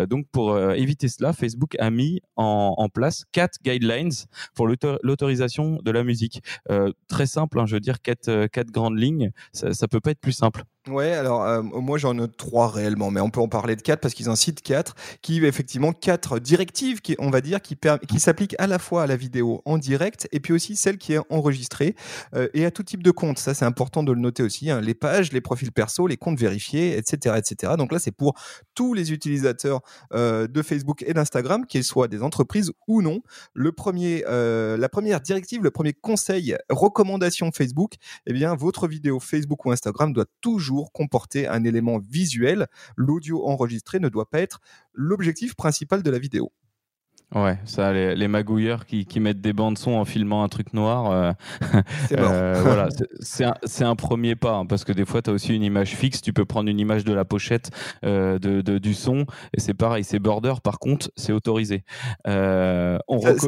donc 0.08 0.28
pour 0.32 0.60
éviter 0.72 1.08
cela, 1.08 1.34
Facebook 1.34 1.76
a 1.80 1.90
mis 1.90 2.22
en, 2.36 2.90
place 2.94 3.26
quatre 3.32 3.58
guidelines 3.64 4.12
pour 4.56 4.68
l'autorisation 4.68 5.80
de 5.84 5.92
la 5.92 6.04
musique. 6.04 6.42
très 7.08 7.26
simple, 7.26 7.60
hein, 7.60 7.66
je 7.66 7.76
veux 7.76 7.80
dire 7.80 8.02
quatre 8.02 8.48
quatre 8.48 8.72
grandes 8.72 8.98
lignes. 8.98 9.32
Ça, 9.54 9.74
ça 9.74 9.88
peut 9.88 10.00
pas 10.00 10.12
être 10.12 10.20
plus 10.20 10.34
simple. 10.34 10.64
Ouais, 10.88 11.12
alors 11.12 11.44
euh, 11.44 11.62
moi 11.62 12.00
j'en 12.00 12.18
ai 12.18 12.28
trois 12.28 12.68
réellement, 12.68 13.12
mais 13.12 13.22
on 13.22 13.30
peut 13.30 13.40
en 13.40 13.48
parler 13.48 13.76
de 13.76 13.84
quatre 13.84 14.02
parce 14.02 14.16
qu'ils 14.16 14.32
en 14.32 14.36
citent 14.36 14.64
quatre, 14.64 14.96
qui 15.22 15.46
effectivement 15.46 15.94
quatre 15.94 16.40
directives, 16.40 17.02
qui, 17.02 17.16
on 17.20 17.30
va 17.30 17.42
dire, 17.42 17.62
qui, 17.62 17.78
qui 18.08 18.20
s'appliquent 18.20 18.56
à 18.58 18.66
la 18.66 18.80
fois 18.80 19.04
à 19.04 19.08
la 19.08 19.16
vidéo 19.16 19.62
en 19.66 19.78
direct 19.78 20.28
et 20.32 20.40
puis 20.40 20.54
aussi 20.54 20.76
celle 20.76 20.98
qui 20.98 21.14
est 21.14 21.20
enregistrée 21.30 21.96
euh, 22.34 22.48
et 22.56 22.66
à 22.66 22.72
tout 22.72 22.82
type 22.82 23.04
de 23.04 23.12
compte. 23.12 23.38
Ça 23.38 23.54
c'est 23.54 23.64
important 23.64 24.02
de 24.02 24.12
le 24.12 24.20
noter 24.20 24.42
aussi. 24.42 24.72
Hein. 24.72 24.82
les 24.82 24.96
pages, 24.96 25.32
les 25.32 25.40
profils 25.40 25.72
perso, 25.72 26.08
les 26.08 26.18
comptes 26.18 26.40
vérifiés, 26.40 26.98
etc., 26.98 27.36
etc. 27.38 27.74
Donc 27.78 27.92
là 27.92 28.00
c'est 28.00 28.10
pour 28.12 28.34
tous 28.74 28.96
les 28.96 29.14
utilisateurs 29.14 29.82
euh, 30.16 30.48
de 30.48 30.64
Facebook 30.64 31.04
et 31.06 31.14
d'Instagram, 31.14 31.68
qu'ils 31.68 31.84
soient 31.84 32.08
des 32.08 32.24
entreprises 32.24 32.72
ou 32.88 33.04
non. 33.04 33.22
Le 33.54 33.72
premier, 33.72 34.24
la 34.28 34.90
première 34.90 35.22
directive, 35.22 35.62
le 35.62 35.70
premier 35.70 35.94
conseil, 35.94 36.58
recommandation 36.72 37.52
Facebook, 37.52 37.94
eh 38.26 38.34
bien 38.34 38.56
votre 38.56 38.88
vidéo 38.88 39.20
Facebook 39.20 39.64
ou 39.66 39.72
Instagram 39.72 40.12
doit 40.12 40.26
toujours 40.72 40.94
comporter 40.94 41.48
un 41.48 41.64
élément 41.66 42.00
visuel. 42.00 42.68
L'audio 42.96 43.46
enregistré 43.46 44.00
ne 44.00 44.08
doit 44.08 44.30
pas 44.30 44.40
être 44.40 44.62
l'objectif 44.94 45.56
principal 45.56 46.02
de 46.02 46.10
la 46.10 46.18
vidéo. 46.18 46.54
Ouais, 47.34 47.58
ça, 47.64 47.94
les, 47.94 48.28
magouilleurs 48.28 48.86
qui, 48.86 49.20
mettent 49.22 49.40
des 49.40 49.54
bandes 49.54 49.78
son 49.78 49.92
en 49.92 50.04
filmant 50.04 50.44
un 50.44 50.50
truc 50.50 50.74
noir, 50.74 51.12
euh, 51.12 51.32
euh, 52.12 52.62
voilà, 52.64 52.90
c'est 53.22 53.86
un, 53.86 53.96
premier 53.96 54.36
pas, 54.36 54.56
hein, 54.56 54.66
parce 54.66 54.84
que 54.84 54.92
des 54.92 55.06
fois, 55.06 55.22
tu 55.22 55.30
as 55.30 55.34
aussi 55.34 55.56
une 55.56 55.64
image 55.64 55.96
fixe, 55.96 56.22
tu 56.22 56.34
peux 56.34 56.44
prendre 56.44 56.70
une 56.70 56.80
image 56.80 57.06
de 57.06 57.14
la 57.14 57.24
pochette 57.24 57.70
euh, 58.04 58.38
de, 58.38 58.78
du 58.80 58.94
son, 58.94 59.26
et 59.56 59.62
c'est 59.62 59.74
pareil, 59.74 60.04
c'est 60.04 60.20
border, 60.20 60.56
par 60.62 60.78
contre, 60.78 61.10
c'est 61.16 61.32
autorisé. 61.32 61.86
on 62.26 63.00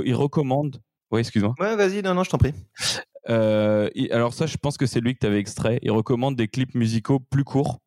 il 0.06 0.16
recommande... 0.16 0.82
Oui, 1.12 1.20
excuse-moi. 1.20 1.54
Ouais, 1.60 1.76
vas-y, 1.76 2.02
non, 2.02 2.16
non, 2.16 2.24
je 2.24 2.30
t'en 2.32 2.40
prie. 2.40 2.54
Alors 4.12 4.34
ça, 4.34 4.46
je 4.46 4.58
pense 4.58 4.78
que 4.78 4.86
c'est 4.86 5.00
lui 5.00 5.14
que 5.16 5.26
tu 5.26 5.28
extrait. 5.38 5.80
Il 5.82 5.92
recommande 5.92 6.36
des 6.36 6.48
clips 6.48 6.76
musicaux 6.76 7.20
plus 7.20 7.44
courts. 7.44 7.80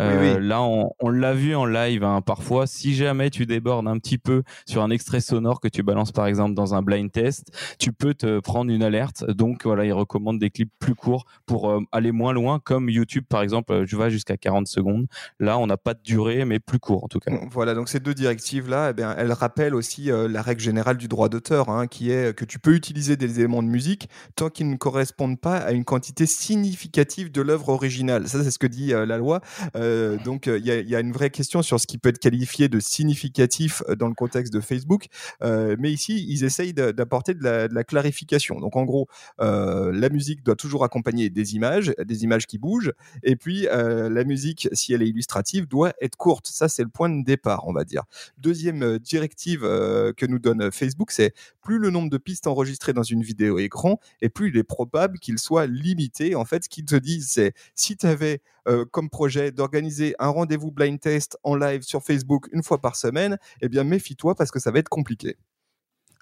Euh, 0.00 0.40
là, 0.40 0.62
on, 0.62 1.08
l'a 1.08 1.34
vu 1.34 1.54
en 1.54 1.66
live 1.66 2.02
hein, 2.04 2.20
parfois. 2.20 2.66
Si 2.66 2.94
jamais 2.94 3.30
tu 3.30 3.46
débordes 3.46 3.86
un 3.86 3.98
petit 3.98 4.18
peu 4.18 4.42
sur 4.66 4.82
un 4.82 4.90
extrait 4.90 5.20
sonore 5.20 5.60
que 5.60 5.68
tu 5.68 5.82
balances 5.82 6.12
par 6.12 6.26
exemple 6.26 6.54
dans 6.54 6.74
un 6.74 6.82
blind 6.82 7.10
test, 7.10 7.52
tu 7.78 7.92
peux 7.92 8.14
te 8.14 8.40
prendre 8.40 8.70
une 8.70 8.82
alerte. 8.82 9.24
Donc 9.30 9.64
voilà, 9.64 9.84
il 9.84 9.92
recommande 9.92 10.38
des 10.38 10.50
clips 10.50 10.72
plus 10.78 10.94
courts 10.94 11.24
pour 11.46 11.70
euh, 11.70 11.80
aller 11.92 12.12
moins 12.12 12.32
loin, 12.32 12.58
comme 12.58 12.90
YouTube 12.90 13.24
par 13.28 13.42
exemple. 13.42 13.84
Je 13.86 13.96
vais 13.96 14.10
jusqu'à 14.10 14.36
40 14.36 14.66
secondes. 14.66 15.06
Là, 15.38 15.58
on 15.58 15.66
n'a 15.66 15.76
pas 15.76 15.94
de 15.94 16.02
durée, 16.02 16.44
mais 16.44 16.58
plus 16.58 16.78
court 16.78 17.04
en 17.04 17.08
tout 17.08 17.20
cas. 17.20 17.30
Voilà, 17.50 17.74
donc 17.74 17.88
ces 17.88 18.00
deux 18.00 18.14
directives 18.14 18.68
là, 18.68 18.88
eh 18.90 18.92
bien, 18.92 19.14
elles 19.16 19.32
rappellent 19.32 19.74
aussi 19.74 20.10
euh, 20.10 20.28
la 20.28 20.42
règle 20.42 20.60
générale 20.60 20.96
du 20.96 21.08
droit 21.08 21.28
d'auteur, 21.28 21.68
hein, 21.68 21.86
qui 21.86 22.10
est 22.10 22.36
que 22.36 22.44
tu 22.44 22.58
peux 22.58 22.74
utiliser 22.74 23.16
des 23.16 23.38
éléments 23.38 23.62
de 23.62 23.68
musique 23.68 24.08
tant 24.34 24.48
qu'ils 24.48 24.68
ne 24.68 24.76
correspondent 24.76 25.40
pas 25.40 25.56
à 25.56 25.72
une 25.72 25.84
quantité 25.84 26.26
significative 26.26 27.30
de 27.30 27.42
l'œuvre 27.42 27.68
originale. 27.68 28.28
Ça, 28.28 28.42
c'est 28.42 28.50
ce 28.50 28.58
que 28.58 28.66
dit 28.66 28.88
la 28.88 29.18
loi. 29.18 29.40
Euh, 29.84 30.16
donc 30.24 30.46
il 30.46 30.66
y, 30.66 30.94
a 30.94 31.00
une 31.00 31.12
vraie 31.12 31.30
question 31.30 31.62
sur 31.62 31.78
ce 31.78 31.86
qui 31.86 31.98
peut 31.98 32.08
être 32.08 32.18
qualifié 32.18 32.68
de 32.68 32.80
significatif 32.80 33.82
euh, 33.88 33.96
dans 33.96 34.08
le 34.08 34.14
contexte 34.14 34.52
de 34.52 34.60
Facebook. 34.60 35.06
Euh, 35.42 35.76
mais 35.78 35.92
ici, 35.92 36.26
ils 36.28 36.44
essayent 36.44 36.74
d'apporter 36.74 37.34
de, 37.34 37.42
la, 37.42 37.84
clarification. 37.84 38.60
Donc 38.60 38.76
en 38.76 38.84
gros, 38.84 39.08
la 39.38 40.08
musique 40.08 40.42
doit 40.42 40.56
toujours 40.56 40.84
accompagner 40.84 41.28
des 41.28 41.54
images, 41.54 41.92
des 42.02 42.24
images 42.24 42.46
qui 42.46 42.58
bougent. 42.58 42.92
Et 43.22 43.36
puis 43.36 43.66
la 43.70 44.24
musique, 44.24 44.68
si 44.72 44.94
elle 44.94 45.02
est 45.02 45.08
illustrative, 45.08 45.66
doit 45.68 45.92
être 46.00 46.16
courte. 46.16 46.46
Ça, 46.46 46.68
c'est 46.68 46.82
le 46.82 46.88
point 46.88 47.10
de 47.10 47.22
départ, 47.24 47.66
on 47.66 47.72
va 47.72 47.84
dire. 47.84 48.04
Deuxième 48.38 48.98
directive 48.98 49.60
que 49.60 50.26
nous 50.26 50.38
donne 50.38 50.70
Facebook, 50.72 51.10
c'est 51.10 51.34
plus 51.60 51.78
le 51.78 51.90
nombre 51.90 52.10
de 52.10 52.18
pistes 52.18 52.46
enregistrées 52.46 52.92
dans 52.92 53.02
une 53.02 53.22
vidéo 53.22 53.58
grand, 53.68 54.00
et 54.22 54.28
plus 54.28 54.48
il 54.48 54.56
est 54.56 54.64
probable 54.64 55.18
qu'il 55.18 55.38
soit 55.38 55.66
limité. 55.66 56.34
En 56.34 56.44
fait, 56.44 56.64
ce 56.64 56.68
qu'ils 56.68 56.84
te 56.84 56.96
disent, 56.96 57.28
c'est 57.30 57.52
si 57.74 57.96
tu 57.96 58.06
avais 58.06 58.40
comme 58.90 59.10
projet 59.10 59.52
d'organiser 59.52 60.14
un 60.18 60.28
rendez-vous 60.28 60.70
blind 60.70 60.98
test 61.00 61.38
en 61.42 61.54
live 61.56 61.82
sur 61.82 62.02
Facebook 62.02 62.48
une 62.52 62.62
fois 62.62 62.80
par 62.80 62.96
semaine, 62.96 63.38
eh 63.60 63.68
bien 63.68 63.84
méfie-toi 63.84 64.34
parce 64.34 64.50
que 64.50 64.58
ça 64.58 64.70
va 64.70 64.78
être 64.78 64.88
compliqué. 64.88 65.36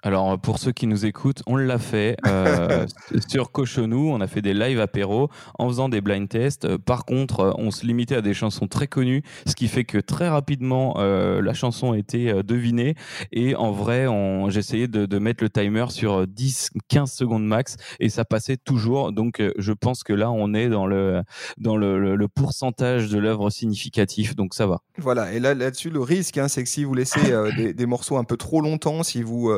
Alors, 0.05 0.37
pour 0.37 0.59
ceux 0.59 0.73
qui 0.73 0.85
nous 0.85 1.05
écoutent, 1.05 1.41
on 1.47 1.55
l'a 1.55 1.79
fait 1.79 2.17
euh, 2.27 2.85
sur 3.29 3.53
Cochonou. 3.53 4.09
On 4.11 4.19
a 4.19 4.27
fait 4.27 4.41
des 4.41 4.53
live 4.53 4.81
apéro 4.81 5.29
en 5.57 5.69
faisant 5.69 5.87
des 5.87 6.01
blind 6.01 6.27
tests. 6.27 6.65
Euh, 6.65 6.77
par 6.77 7.05
contre, 7.05 7.39
euh, 7.39 7.51
on 7.57 7.71
se 7.71 7.85
limitait 7.85 8.17
à 8.17 8.21
des 8.21 8.33
chansons 8.33 8.67
très 8.67 8.87
connues, 8.87 9.23
ce 9.45 9.55
qui 9.55 9.69
fait 9.69 9.85
que 9.85 9.97
très 9.97 10.27
rapidement, 10.27 10.95
la 10.97 11.53
chanson 11.53 11.93
était 11.93 12.43
devinée. 12.43 12.95
Et 13.31 13.55
en 13.55 13.71
vrai, 13.71 14.07
j'essayais 14.49 14.87
de, 14.87 15.05
de, 15.05 15.19
mettre 15.19 15.41
le 15.41 15.49
timer 15.49 15.85
sur 15.89 16.23
10-15 16.25 17.05
secondes 17.05 17.45
max 17.45 17.77
et 18.01 18.09
ça 18.09 18.25
passait 18.25 18.57
toujours. 18.57 19.13
Donc, 19.13 19.41
je 19.57 19.71
pense 19.71 20.03
que 20.03 20.11
là, 20.11 20.31
on 20.31 20.53
est 20.53 20.67
dans 20.67 20.85
le, 20.85 21.21
dans 21.57 21.77
le, 21.77 22.15
le, 22.15 22.27
pourcentage 22.27 23.09
de 23.09 23.19
l'œuvre 23.19 23.49
significatif. 23.49 24.35
Donc, 24.35 24.53
ça 24.53 24.67
va. 24.67 24.81
Voilà. 24.97 25.31
Et 25.31 25.39
là, 25.39 25.53
là-dessus, 25.53 25.89
le 25.89 26.01
risque, 26.01 26.37
hein, 26.37 26.47
c'est 26.49 26.63
que 26.63 26.69
si 26.69 26.83
vous 26.83 26.93
laissez 26.93 27.21
des, 27.55 27.73
des, 27.73 27.85
morceaux 27.85 28.17
un 28.17 28.23
peu 28.23 28.37
trop 28.37 28.59
longtemps, 28.59 29.03
si 29.03 29.21
vous 29.21 29.51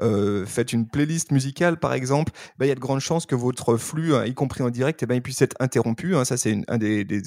euh, 0.00 0.46
faites 0.46 0.72
une 0.72 0.86
playlist 0.86 1.32
musicale 1.32 1.78
par 1.78 1.92
exemple, 1.92 2.32
bah, 2.58 2.66
il 2.66 2.68
y 2.68 2.72
a 2.72 2.74
de 2.74 2.80
grandes 2.80 3.00
chances 3.00 3.26
que 3.26 3.34
votre 3.34 3.76
flux, 3.76 4.14
hein, 4.14 4.24
y 4.26 4.34
compris 4.34 4.62
en 4.62 4.70
direct, 4.70 5.02
eh 5.02 5.06
ben, 5.06 5.14
il 5.14 5.22
puisse 5.22 5.42
être 5.42 5.56
interrompu. 5.60 6.16
Hein. 6.16 6.24
Ça, 6.24 6.36
c'est 6.36 6.60
un 6.68 6.78
des, 6.78 7.04
des, 7.04 7.22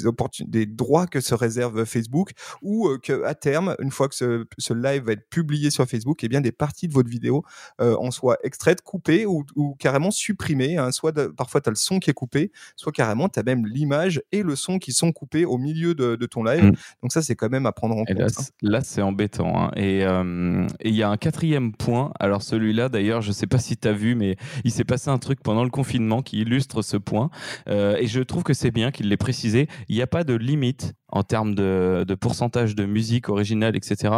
des, 0.48 0.66
droits 0.66 1.08
que 1.08 1.20
se 1.20 1.34
réserve 1.36 1.86
Facebook, 1.86 2.32
ou 2.62 2.88
euh, 2.88 2.98
qu'à 2.98 3.36
terme, 3.36 3.76
une 3.80 3.92
fois 3.92 4.08
que 4.08 4.16
ce, 4.16 4.46
ce, 4.58 4.74
live 4.74 5.04
va 5.04 5.14
être 5.14 5.30
publié 5.30 5.70
sur 5.70 5.86
Facebook, 5.86 6.24
eh 6.24 6.30
bien, 6.30 6.42
des 6.42 6.52
parties 6.52 6.88
de 6.88 6.94
votre 6.94 7.10
vidéo 7.10 7.44
euh, 7.82 7.96
en 7.98 8.12
soient 8.12 8.38
extraites, 8.44 8.82
coupées 8.82 9.26
ou, 9.26 9.46
ou 9.56 9.76
carrément 9.76 10.12
supprimées. 10.12 10.78
Hein. 10.78 10.92
Soit 10.92 11.14
parfois, 11.36 11.62
tu 11.62 11.70
as 11.70 11.72
le 11.72 11.76
son 11.76 12.00
qui 12.00 12.10
est 12.10 12.14
coupé, 12.14 12.52
soit 12.76 12.92
carrément, 12.92 13.30
tu 13.30 13.40
as 13.40 13.44
même 13.44 13.66
l'image 13.66 14.22
et 14.32 14.44
le 14.44 14.56
son 14.56 14.80
qui 14.80 14.92
sont 14.92 15.12
coupés 15.12 15.46
au 15.46 15.58
milieu 15.58 15.94
de, 15.94 16.16
de 16.16 16.26
ton 16.26 16.44
live. 16.44 16.64
Mmh. 16.64 16.76
Donc 17.02 17.12
ça, 17.12 17.22
c'est 17.22 17.36
quand 17.36 17.50
même 17.50 17.66
à 17.66 17.72
prendre 17.72 17.96
en 17.98 18.06
compte. 18.06 18.52
Là, 18.62 18.82
c'est 18.82 19.02
embêtant. 19.02 19.72
Et 19.76 20.02
il 20.02 20.96
y 20.96 21.04
a 21.04 21.10
un 21.10 21.18
quatrième 21.18 21.74
point. 21.74 22.12
Alors, 22.20 22.42
celui-là, 22.52 22.90
d'ailleurs, 22.90 23.22
je 23.22 23.30
ne 23.30 23.34
sais 23.34 23.48
pas 23.48 23.60
si 23.60 23.78
tu 23.78 23.88
as 23.88 23.94
vu, 23.94 24.14
mais 24.14 24.36
il 24.66 24.72
s'est 24.72 24.84
passé 24.84 25.10
un 25.10 25.18
truc 25.20 25.42
pendant 25.42 25.64
le 25.64 25.70
confinement 25.70 26.22
qui 26.22 26.42
illustre 26.42 26.82
ce 26.82 26.98
point. 26.98 27.30
Euh, 27.70 27.96
et 27.98 28.08
je 28.08 28.20
trouve 28.20 28.44
que 28.44 28.54
c'est 28.54 28.72
bien 28.72 28.92
qu'il 28.92 29.08
l'ait 29.08 29.16
précisé. 29.18 29.68
Il 29.88 29.96
n'y 29.96 30.02
a 30.02 30.08
pas 30.08 30.26
de 30.26 30.34
limite 30.34 30.94
en 31.14 31.24
termes 31.24 31.56
de, 31.56 32.06
de, 32.08 32.16
pourcentage 32.16 32.74
de 32.74 32.86
musique 32.86 33.28
originale, 33.28 33.76
etc. 33.76 34.14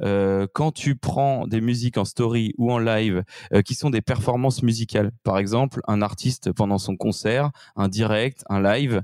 Euh, 0.00 0.46
quand 0.54 0.72
tu 0.72 0.96
prends 0.96 1.46
des 1.46 1.60
musiques 1.60 1.98
en 1.98 2.06
story 2.06 2.54
ou 2.56 2.72
en 2.72 2.78
live 2.78 3.22
euh, 3.52 3.60
qui 3.60 3.74
sont 3.74 3.90
des 3.90 4.00
performances 4.00 4.62
musicales, 4.62 5.10
par 5.24 5.38
exemple, 5.38 5.80
un 5.88 6.00
artiste 6.00 6.52
pendant 6.52 6.78
son 6.78 6.96
concert, 6.96 7.50
un 7.76 7.88
direct, 7.88 8.44
un 8.48 8.62
live 8.62 9.02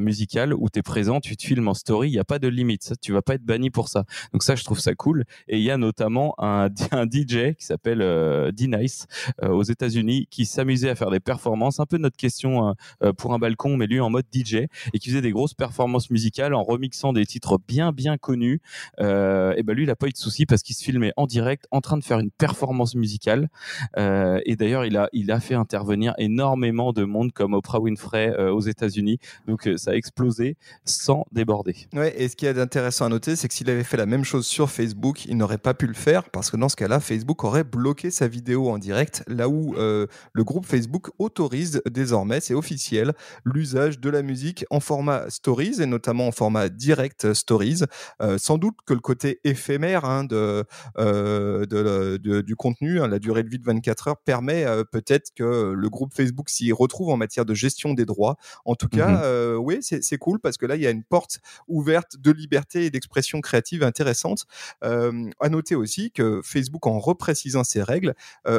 musical 0.00 0.54
où 0.54 0.68
tu 0.68 0.80
es 0.80 0.82
présent, 0.82 1.20
tu 1.20 1.36
te 1.36 1.44
filmes 1.44 1.68
en 1.68 1.74
story, 1.74 2.08
il 2.08 2.12
n'y 2.12 2.18
a 2.18 2.24
pas 2.24 2.38
de 2.38 2.48
limite. 2.48 2.82
Ça, 2.82 2.94
tu 2.96 3.12
vas 3.12 3.22
pas 3.22 3.34
être 3.34 3.44
banni 3.44 3.70
pour 3.70 3.88
ça. 3.88 4.04
Donc 4.32 4.42
ça, 4.42 4.54
je 4.54 4.64
trouve 4.64 4.80
ça 4.80 4.94
cool. 4.94 5.24
Et 5.48 5.58
il 5.58 5.64
y 5.64 5.70
a 5.70 5.76
notamment 5.76 6.34
un, 6.38 6.68
un 6.92 7.04
DJ 7.04 7.54
qui 7.56 7.64
s'appelle 7.64 7.99
euh, 8.00 8.52
D-Nice 8.52 9.06
euh, 9.42 9.48
aux 9.48 9.62
États-Unis 9.62 10.26
qui 10.30 10.46
s'amusait 10.46 10.90
à 10.90 10.94
faire 10.94 11.10
des 11.10 11.20
performances, 11.20 11.80
un 11.80 11.86
peu 11.86 11.98
notre 11.98 12.16
question 12.16 12.74
euh, 13.02 13.12
pour 13.12 13.34
un 13.34 13.38
balcon, 13.38 13.76
mais 13.76 13.86
lui 13.86 14.00
en 14.00 14.10
mode 14.10 14.26
DJ, 14.32 14.54
et 14.54 14.98
qui 14.98 15.10
faisait 15.10 15.20
des 15.20 15.32
grosses 15.32 15.54
performances 15.54 16.10
musicales 16.10 16.54
en 16.54 16.62
remixant 16.62 17.12
des 17.12 17.26
titres 17.26 17.58
bien 17.66 17.92
bien 17.92 18.18
connus. 18.18 18.60
Et 18.98 19.62
ben 19.62 19.74
lui, 19.74 19.84
il 19.84 19.90
a 19.90 19.96
pas 19.96 20.06
eu 20.06 20.12
de 20.12 20.16
souci 20.16 20.46
parce 20.46 20.62
qu'il 20.62 20.76
se 20.76 20.82
filmait 20.82 21.12
en 21.16 21.26
direct, 21.26 21.66
en 21.70 21.80
train 21.80 21.96
de 21.96 22.04
faire 22.04 22.18
une 22.18 22.30
performance 22.30 22.94
musicale. 22.94 23.48
Et 23.96 24.56
d'ailleurs, 24.56 24.84
il 24.84 24.96
a 24.96 25.08
il 25.12 25.30
a 25.30 25.40
fait 25.40 25.54
intervenir 25.54 26.14
énormément 26.18 26.92
de 26.92 27.04
monde 27.04 27.32
comme 27.32 27.54
Oprah 27.54 27.80
Winfrey 27.80 28.36
aux 28.36 28.60
États-Unis. 28.60 29.18
Donc 29.46 29.68
ça 29.76 29.92
a 29.92 29.94
explosé 29.94 30.56
sans 30.84 31.26
déborder. 31.32 31.76
Ouais. 31.92 32.14
Et 32.20 32.28
ce 32.28 32.36
qui 32.36 32.46
est 32.46 32.58
intéressant 32.58 33.06
à 33.06 33.08
noter, 33.08 33.36
c'est 33.36 33.48
que 33.48 33.54
s'il 33.54 33.70
avait 33.70 33.84
fait 33.84 33.96
la 33.96 34.06
même 34.06 34.24
chose 34.24 34.46
sur 34.46 34.70
Facebook, 34.70 35.24
il 35.26 35.36
n'aurait 35.36 35.58
pas 35.58 35.74
pu 35.74 35.86
le 35.86 35.94
faire 35.94 36.30
parce 36.30 36.50
que 36.50 36.56
dans 36.56 36.68
ce 36.68 36.76
cas-là, 36.76 37.00
Facebook 37.00 37.44
aurait 37.44 37.64
bloqué 37.64 37.89
sa 38.10 38.28
vidéo 38.28 38.68
en 38.68 38.78
direct, 38.78 39.22
là 39.26 39.48
où 39.48 39.74
le 39.74 40.44
groupe 40.44 40.66
Facebook 40.66 41.10
autorise 41.18 41.82
désormais, 41.90 42.40
c'est 42.40 42.54
officiel, 42.54 43.12
l'usage 43.44 44.00
de 44.00 44.10
la 44.10 44.22
musique 44.22 44.64
en 44.70 44.80
format 44.80 45.28
stories 45.28 45.80
et 45.80 45.86
notamment 45.86 46.28
en 46.28 46.32
format 46.32 46.68
direct 46.68 47.32
stories. 47.34 47.84
Euh, 48.22 48.38
sans 48.38 48.58
doute 48.58 48.76
que 48.86 48.94
le 48.94 49.00
côté 49.00 49.40
éphémère 49.44 50.04
hein, 50.04 50.24
de, 50.24 50.64
euh, 50.98 51.66
de, 51.66 52.40
du 52.40 52.56
contenu, 52.56 53.00
hein, 53.00 53.08
la 53.08 53.18
durée 53.18 53.42
de 53.42 53.48
vie 53.48 53.58
de 53.58 53.64
24 53.64 54.08
heures, 54.08 54.16
permet 54.18 54.64
euh, 54.64 54.84
peut-être 54.84 55.32
que 55.34 55.72
le 55.76 55.90
groupe 55.90 56.12
Facebook 56.14 56.48
s'y 56.48 56.72
retrouve 56.72 57.10
en 57.10 57.16
matière 57.16 57.44
de 57.44 57.54
gestion 57.54 57.94
des 57.94 58.04
droits. 58.04 58.36
En 58.64 58.74
tout 58.74 58.88
cas, 58.88 59.08
mmh 59.08 59.56
oui, 59.60 59.78
c'est 59.80 60.18
cool 60.18 60.40
parce 60.40 60.56
que 60.56 60.66
là, 60.66 60.76
il 60.76 60.82
y 60.82 60.86
a 60.86 60.90
une 60.90 61.04
porte 61.04 61.40
ouverte 61.68 62.16
de 62.18 62.30
liberté 62.30 62.86
et 62.86 62.90
d'expression 62.90 63.40
créative 63.40 63.82
intéressante. 63.82 64.46
à 64.82 65.48
noter 65.48 65.74
aussi 65.74 66.10
que 66.10 66.40
Facebook, 66.44 66.86
en 66.86 66.98
reprécisant 66.98 67.64
ses 67.70 67.82
règles, 67.82 68.14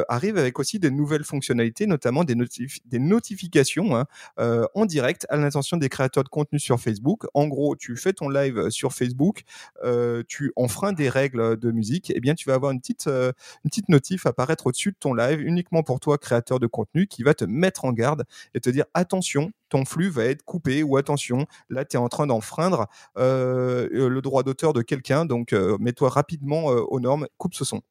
arrive 0.08 0.38
avec 0.38 0.58
aussi 0.58 0.78
des 0.78 0.90
nouvelles 0.90 1.24
fonctionnalités, 1.24 1.86
notamment 1.86 2.24
des, 2.24 2.34
notifications 2.98 3.96
hein, 3.96 4.06
en 4.74 4.86
direct 4.86 5.26
à 5.28 5.36
l'intention 5.36 5.76
des 5.76 5.88
créateurs 5.88 6.24
de 6.24 6.28
contenu 6.28 6.58
sur 6.58 6.80
Facebook. 6.80 7.26
En 7.34 7.46
gros, 7.46 7.76
tu 7.76 7.96
fais 7.96 8.12
ton 8.12 8.28
live 8.28 8.58
euh, 8.58 8.70
sur 8.70 8.92
Facebook, 8.92 9.42
euh, 9.84 10.22
tu 10.26 10.52
enfreins 10.56 10.92
des 10.92 11.08
règles 11.08 11.58
de 11.58 11.70
musique, 11.70 12.10
et 12.10 12.14
eh 12.16 12.20
bien 12.20 12.34
tu 12.34 12.48
vas 12.48 12.54
avoir 12.54 12.72
une 12.72 12.80
petite, 12.80 13.06
euh, 13.06 13.32
une 13.64 13.70
petite 13.70 13.88
notif 13.88 14.26
apparaître 14.26 14.66
au-dessus 14.66 14.92
de 14.92 14.96
ton 14.98 15.14
live 15.14 15.40
uniquement 15.40 15.82
pour 15.82 16.00
toi, 16.00 16.18
créateur 16.18 16.58
de 16.58 16.66
contenu, 16.66 17.06
qui 17.06 17.22
va 17.22 17.34
te 17.34 17.44
mettre 17.44 17.84
en 17.84 17.92
garde 17.92 18.24
et 18.54 18.60
te 18.60 18.70
dire 18.70 18.84
attention, 18.94 19.52
ton 19.68 19.84
flux 19.84 20.08
va 20.10 20.24
être 20.24 20.42
coupé 20.44 20.82
ou 20.82 20.96
attention, 20.96 21.46
là 21.70 21.84
tu 21.84 21.96
es 21.96 22.00
en 22.00 22.08
train 22.08 22.26
d'enfreindre 22.26 22.88
le 23.16 24.20
droit 24.20 24.42
d'auteur 24.42 24.72
de 24.72 24.82
quelqu'un, 24.82 25.24
donc 25.24 25.52
mets-toi 25.52 26.08
rapidement 26.08 26.66
aux 26.66 27.00
normes, 27.00 27.26
coupe 27.38 27.54
ce 27.54 27.64
son. 27.64 27.82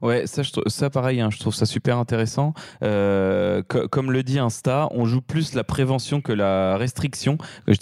Ouais, 0.00 0.24
ça, 0.26 0.90
pareil, 0.90 1.20
hein, 1.20 1.30
je 1.30 1.38
trouve 1.38 1.54
ça 1.54 1.66
super 1.66 1.98
intéressant. 1.98 2.54
Euh, 2.82 3.62
comme 3.62 4.12
le 4.12 4.22
dit 4.22 4.38
Insta, 4.38 4.88
on 4.92 5.04
joue 5.04 5.20
plus 5.20 5.54
la 5.54 5.64
prévention 5.64 6.20
que 6.20 6.32
la 6.32 6.76
restriction. 6.76 7.38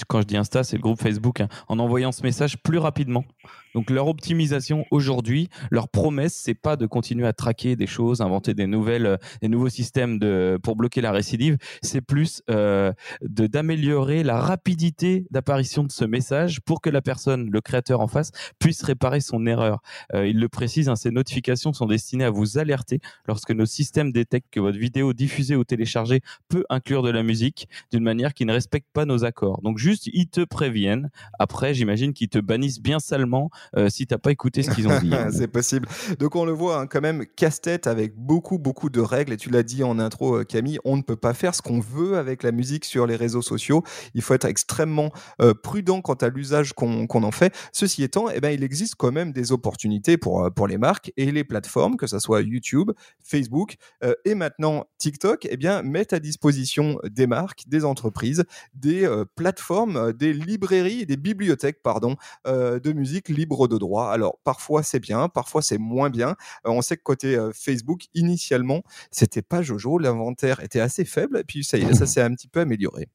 Quand 0.09 0.21
je 0.21 0.27
dis 0.27 0.37
Insta, 0.37 0.65
c'est 0.65 0.77
le 0.77 0.83
groupe 0.83 1.01
Facebook, 1.01 1.41
hein, 1.41 1.49
en 1.69 1.79
envoyant 1.79 2.13
ce 2.13 2.23
message 2.23 2.59
plus 2.59 2.79
rapidement. 2.79 3.25
Donc 3.75 3.91
leur 3.91 4.09
optimisation 4.09 4.85
aujourd'hui, 4.91 5.49
leur 5.71 5.89
promesse, 5.89 6.35
c'est 6.35 6.55
pas 6.55 6.77
de 6.77 6.87
continuer 6.87 7.27
à 7.27 7.33
traquer 7.33 7.77
des 7.77 7.87
choses, 7.87 8.21
inventer 8.21 8.55
des 8.55 8.67
nouvelles, 8.67 9.07
euh, 9.07 9.17
des 9.43 9.49
nouveaux 9.49 9.69
systèmes 9.69 10.19
de 10.19 10.59
pour 10.63 10.77
bloquer 10.77 11.01
la 11.01 11.13
récidive. 11.13 11.57
C'est 11.83 12.01
plus 12.01 12.43
euh, 12.51 12.93
de 13.23 13.47
d'améliorer 13.47 14.23
la 14.23 14.41
rapidité 14.41 15.27
d'apparition 15.31 15.85
de 15.85 15.91
ce 15.91 16.05
message 16.05 16.61
pour 16.61 16.81
que 16.81 16.91
la 16.91 17.03
personne, 17.03 17.51
le 17.51 17.61
créateur 17.61 18.01
en 18.01 18.09
face, 18.09 18.31
puisse 18.59 18.83
réparer 18.83 19.21
son 19.21 19.47
erreur. 19.47 19.81
Euh, 20.15 20.27
il 20.27 20.39
le 20.39 20.49
précise, 20.49 20.89
hein, 20.89 20.97
ces 20.97 21.11
notifications 21.11 21.73
sont 21.73 21.87
destinées 21.87 22.25
à 22.25 22.31
vous 22.31 22.59
alerter 22.59 23.01
lorsque 23.27 23.51
nos 23.51 23.67
systèmes 23.67 24.13
détectent 24.13 24.51
que 24.51 24.61
votre 24.61 24.79
vidéo 24.79 25.13
diffusée 25.13 25.57
ou 25.57 25.65
téléchargée 25.65 26.21
peut 26.49 26.65
inclure 26.71 27.03
de 27.03 27.11
la 27.11 27.23
musique 27.23 27.69
d'une 27.93 28.03
manière 28.03 28.35
qui 28.35 28.45
ne 28.45 28.53
respecte 28.53 28.89
pas 28.93 29.05
nos 29.05 29.25
accords. 29.25 29.61
Donc 29.63 29.79
juste, 29.79 30.09
ils 30.13 30.29
te 30.29 30.45
préviennent. 30.45 31.11
Après, 31.39 31.75
j'imagine 31.75 32.13
qu'ils 32.13 32.29
te 32.29 32.39
bannissent 32.39 32.81
bien 32.81 32.99
salement 32.99 33.51
euh, 33.77 33.89
si 33.89 34.07
t'as 34.07 34.19
pas 34.19 34.31
écouté 34.31 34.63
ce 34.63 34.71
qu'ils 34.71 34.89
ont 34.89 34.99
dit. 35.01 35.11
c'est 35.33 35.49
possible. 35.49 35.89
Donc 36.19 36.37
on 36.37 36.45
le 36.45 36.53
voit 36.53 36.81
hein, 36.81 36.87
quand 36.87 37.01
même 37.01 37.25
casse-tête 37.37 37.87
avec 37.87 38.17
beaucoup 38.17 38.59
beaucoup 38.59 38.91
de 38.91 39.01
règles. 39.01 39.33
Et 39.33 39.37
tu 39.37 39.51
l'as 39.51 39.63
dit 39.63 39.83
en 39.83 39.99
intro, 39.99 40.39
euh, 40.39 40.45
Camille, 40.45 40.79
on 40.85 40.97
ne 40.97 41.03
peut 41.03 41.17
pas 41.17 41.35
faire 41.35 41.55
ce 41.55 41.63
qu'on 41.63 41.81
veut 41.81 42.17
avec 42.17 42.43
la 42.43 42.53
musique 42.53 42.85
sur 42.85 43.07
les 43.07 43.17
réseaux 43.17 43.43
sociaux. 43.43 43.83
Il 44.15 44.23
faut 44.23 44.35
être 44.35 44.45
extrêmement 44.45 45.13
euh, 45.41 45.55
prudent 45.55 46.01
quant 46.01 46.15
à 46.15 46.29
l'usage 46.29 46.73
qu'on 46.73 47.07
en 47.11 47.31
fait. 47.31 47.55
Ceci 47.73 48.03
étant, 48.03 48.29
eh 48.31 48.41
ben, 48.41 48.51
il 48.51 48.65
existe 48.65 48.95
quand 48.97 49.13
même 49.13 49.33
des 49.33 49.53
opportunités 49.53 50.17
pour, 50.17 50.51
pour 50.55 50.67
les 50.67 50.79
marques 50.79 51.13
et 51.17 51.31
les 51.31 51.45
plateformes, 51.45 51.97
que 51.97 52.07
ce 52.07 52.19
soit 52.19 52.43
YouTube, 52.43 52.91
Facebook 53.23 53.77
et 54.25 54.35
maintenant 54.35 54.87
TikTok, 54.99 55.47
eh 55.51 55.57
bien, 55.57 55.83
mettent 55.83 56.13
à 56.13 56.19
disposition 56.19 56.99
des 57.05 57.27
marques, 57.27 57.65
des 57.67 57.85
entreprises, 57.85 58.45
des 58.75 59.09
plateformes, 59.35 60.13
des 60.13 60.33
librairies, 60.33 61.07
des 61.07 61.17
bibliothèques, 61.17 61.83
pardon, 61.83 62.17
de 62.47 62.93
musique 62.93 63.29
libre 63.29 63.50
de 63.69 63.79
droit. 63.79 64.11
Alors, 64.11 64.39
parfois 64.45 64.83
c'est 64.83 65.01
bien, 65.01 65.29
parfois 65.29 65.63
c'est 65.63 65.79
moins 65.79 66.11
bien. 66.11 66.37
on 66.65 66.83
sait 66.83 66.97
que 66.97 67.03
côté 67.03 67.39
Facebook, 67.55 68.03
initialement, 68.15 68.83
c'était 69.11 69.43
pas 69.43 69.63
Jojo, 69.63 69.99
l'inventaire 69.99 70.61
était 70.61 70.81
assez 70.81 71.05
faible, 71.05 71.39
et 71.39 71.45
puis 71.45 71.65
ça, 71.65 71.79
ça 71.95 72.07
s'est 72.07 72.23
un 72.23 72.35
petit 72.35 72.49
peu 72.49 72.61
amélioré. 72.61 73.09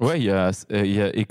Ouais, 0.00 0.18
il 0.18 0.24
y, 0.24 0.30
a, 0.30 0.48
a, 0.48 0.52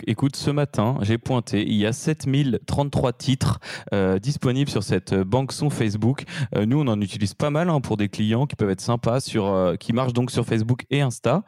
écoute, 0.08 0.38
ce 0.38 0.50
matin, 0.50 0.98
j'ai 1.02 1.18
pointé, 1.18 1.64
il 1.68 1.76
y 1.76 1.86
a 1.86 1.92
7033 1.92 3.12
titres 3.12 3.60
euh, 3.94 4.20
disponibles 4.20 4.72
sur 4.72 4.84
cette 4.84 5.14
banque 5.14 5.52
son 5.52 5.70
Facebook. 5.70 6.24
Euh, 6.56 6.66
nous, 6.66 6.80
on 6.80 6.88
en 6.88 7.02
utilise 7.02 7.34
pas 7.34 7.50
mal 7.50 7.70
hein, 7.70 7.82
pour 7.82 7.98
des 7.98 8.08
clients 8.08 8.46
qui 8.46 8.56
peuvent 8.56 8.70
être 8.70 8.80
sympas, 8.80 9.20
sur, 9.20 9.48
euh, 9.48 9.76
qui 9.76 9.92
marchent 9.92 10.14
donc 10.14 10.32
sur 10.32 10.46
Facebook 10.46 10.86
et 10.92 11.02
Insta. 11.02 11.44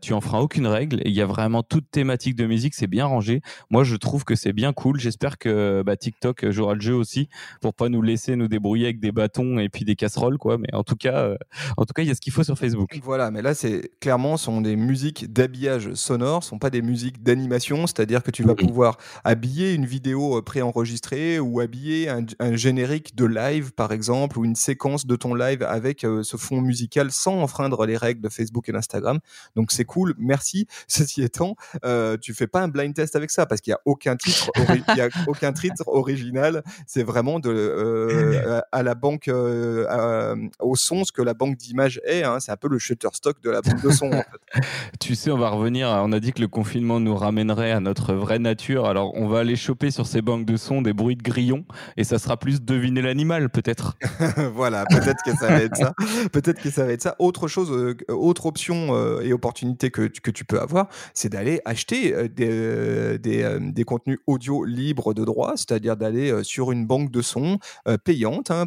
tu 0.00 0.12
en 0.12 0.20
feras 0.20 0.38
aucune 0.38 0.68
règle. 0.68 1.02
Il 1.04 1.10
y 1.10 1.20
a 1.20 1.26
vraiment 1.26 1.64
toute 1.64 1.90
thématique 1.90 2.36
de 2.36 2.46
musique, 2.46 2.74
c'est 2.74 2.86
bien 2.86 3.06
rangé. 3.06 3.42
Moi, 3.70 3.82
je 3.82 3.96
trouve 3.96 4.22
que 4.24 4.36
c'est 4.36 4.52
bien 4.52 4.72
cool. 4.72 5.00
J'espère 5.00 5.38
que 5.38 5.82
bah, 5.84 5.96
TikTok 5.96 6.50
jouera 6.50 6.74
le 6.74 6.80
jeu 6.80 6.94
aussi 6.94 7.28
pour 7.60 7.74
pas 7.74 7.88
nous 7.88 8.00
laisser 8.00 8.36
nous 8.36 8.46
débrouiller 8.46 8.84
avec 8.84 9.00
des 9.00 9.10
bâtons 9.10 9.58
et 9.58 9.68
puis 9.68 9.84
des 9.84 9.96
casseroles, 9.96 10.38
quoi. 10.38 10.56
Mais 10.56 10.72
en 10.72 10.84
tout 10.84 10.94
cas, 10.96 11.34
en 11.76 11.84
tout 11.84 11.94
cas, 11.94 12.02
il 12.02 12.08
y 12.08 12.12
a 12.12 12.14
ce 12.14 12.20
qu'il 12.20 12.32
faut 12.32 12.44
sur 12.44 12.56
Facebook. 12.56 13.00
Voilà, 13.02 13.32
mais 13.32 13.42
là, 13.42 13.54
c'est 13.54 13.90
clairement 13.98 14.36
sont 14.36 14.60
des 14.60 14.76
musiques 14.76 15.32
d'habillage 15.32 15.94
sonores 16.12 16.44
sont 16.44 16.58
pas 16.58 16.68
des 16.68 16.82
musiques 16.82 17.22
d'animation, 17.22 17.86
c'est-à-dire 17.86 18.22
que 18.22 18.30
tu 18.30 18.42
vas 18.42 18.54
pouvoir 18.54 18.98
habiller 19.24 19.72
une 19.72 19.86
vidéo 19.86 20.38
euh, 20.38 20.42
préenregistrée 20.42 21.38
ou 21.38 21.60
habiller 21.60 22.10
un, 22.10 22.56
générique 22.56 23.16
de 23.16 23.24
live, 23.24 23.72
par 23.72 23.92
exemple, 23.92 24.38
ou 24.38 24.44
une 24.44 24.56
séquence 24.56 25.06
de 25.06 25.16
ton 25.16 25.34
live 25.34 25.62
avec 25.62 26.04
euh, 26.04 26.22
ce 26.22 26.36
fond 26.36 26.60
musical 26.60 27.10
sans 27.10 27.36
enfreindre 27.40 27.86
les 27.86 27.96
règles 27.96 28.20
de 28.20 28.28
Facebook 28.28 28.68
et 28.68 28.72
d'Instagram. 28.72 29.20
Donc 29.56 29.72
c'est 29.72 29.86
cool, 29.86 30.14
merci. 30.18 30.66
Ceci 30.86 31.22
étant, 31.22 31.56
euh, 31.84 32.18
tu 32.20 32.34
fais 32.34 32.46
pas 32.46 32.60
un 32.60 32.68
blind 32.68 32.94
test 32.94 33.16
avec 33.16 33.30
ça 33.30 33.46
parce 33.46 33.62
qu'il 33.62 33.70
y 33.70 33.74
a 33.74 33.80
aucun 33.86 34.16
titre, 34.16 34.50
il 34.58 34.96
y 34.96 35.00
a 35.00 35.08
aucun 35.26 35.52
titre 35.52 35.84
original. 35.86 36.62
C'est 36.86 37.04
vraiment 37.04 37.40
de 37.40 37.50
euh, 37.50 38.60
à 38.70 38.82
la 38.82 38.94
banque 38.94 39.30
au 39.30 40.76
son 40.76 41.04
ce 41.04 41.12
que 41.12 41.22
la 41.22 41.32
banque 41.32 41.56
d'images 41.56 42.00
est. 42.04 42.22
Hein. 42.22 42.38
C'est 42.40 42.52
un 42.52 42.56
peu 42.56 42.68
le 42.68 42.78
Shutterstock 42.78 43.40
de 43.42 43.50
la 43.50 43.62
banque 43.62 43.82
de 43.82 43.90
son. 43.90 44.08
En 44.08 44.22
fait. 44.22 44.60
tu 45.00 45.14
sais, 45.14 45.30
on 45.30 45.38
va 45.38 45.48
revenir. 45.48 45.88
On 46.04 46.10
a 46.12 46.18
dit 46.18 46.32
que 46.32 46.40
le 46.40 46.48
confinement 46.48 46.98
nous 46.98 47.14
ramènerait 47.14 47.70
à 47.70 47.78
notre 47.78 48.12
vraie 48.14 48.40
nature. 48.40 48.86
Alors, 48.86 49.14
on 49.14 49.28
va 49.28 49.40
aller 49.40 49.54
choper 49.54 49.92
sur 49.92 50.06
ces 50.06 50.20
banques 50.20 50.44
de 50.44 50.56
sons 50.56 50.82
des 50.82 50.92
bruits 50.92 51.14
de 51.14 51.22
grillons 51.22 51.64
et 51.96 52.02
ça 52.02 52.18
sera 52.18 52.36
plus 52.36 52.60
deviner 52.60 53.02
l'animal, 53.02 53.50
peut-être. 53.50 53.96
voilà, 54.54 54.84
peut-être 54.86 55.22
que 55.24 55.30
ça 55.36 55.48
va 55.48 55.62
être 55.62 55.76
ça. 55.76 55.94
Peut-être 56.32 56.60
que 56.60 56.70
ça 56.70 56.84
va 56.84 56.92
être 56.92 57.02
ça. 57.02 57.14
Autre 57.20 57.46
chose, 57.46 57.70
euh, 57.70 57.96
autre 58.08 58.46
option 58.46 58.96
euh, 58.96 59.20
et 59.20 59.32
opportunité 59.32 59.90
que, 59.90 60.08
que 60.08 60.30
tu 60.30 60.44
peux 60.44 60.60
avoir, 60.60 60.88
c'est 61.14 61.28
d'aller 61.28 61.60
acheter 61.64 62.14
euh, 62.14 62.28
des, 62.28 63.18
des, 63.18 63.58
des, 63.60 63.84
contenus 63.84 64.18
audio 64.26 64.64
libres 64.64 65.14
de 65.14 65.24
droit, 65.24 65.52
c'est-à-dire 65.56 65.96
d'aller 65.96 66.42
sur 66.42 66.72
une 66.72 66.86
banque 66.86 67.10
de 67.10 67.22
sons 67.22 67.58
payante. 68.04 68.50
Hein. 68.50 68.66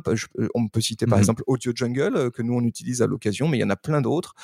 on 0.54 0.68
peut 0.68 0.82
citer 0.82 1.06
par 1.06 1.18
mmh 1.18 1.22
exemple 1.22 1.44
Audio 1.48 1.72
Jungle, 1.75 2.32
que 2.32 2.42
nous 2.42 2.54
on 2.54 2.63
utilise 2.63 3.01
à 3.01 3.08
l'occasion, 3.08 3.48
mais 3.48 3.58
il 3.58 3.62
y 3.62 3.63
en 3.63 3.70
a 3.70 3.75
plein 3.75 4.01
d'autres, 4.01 4.36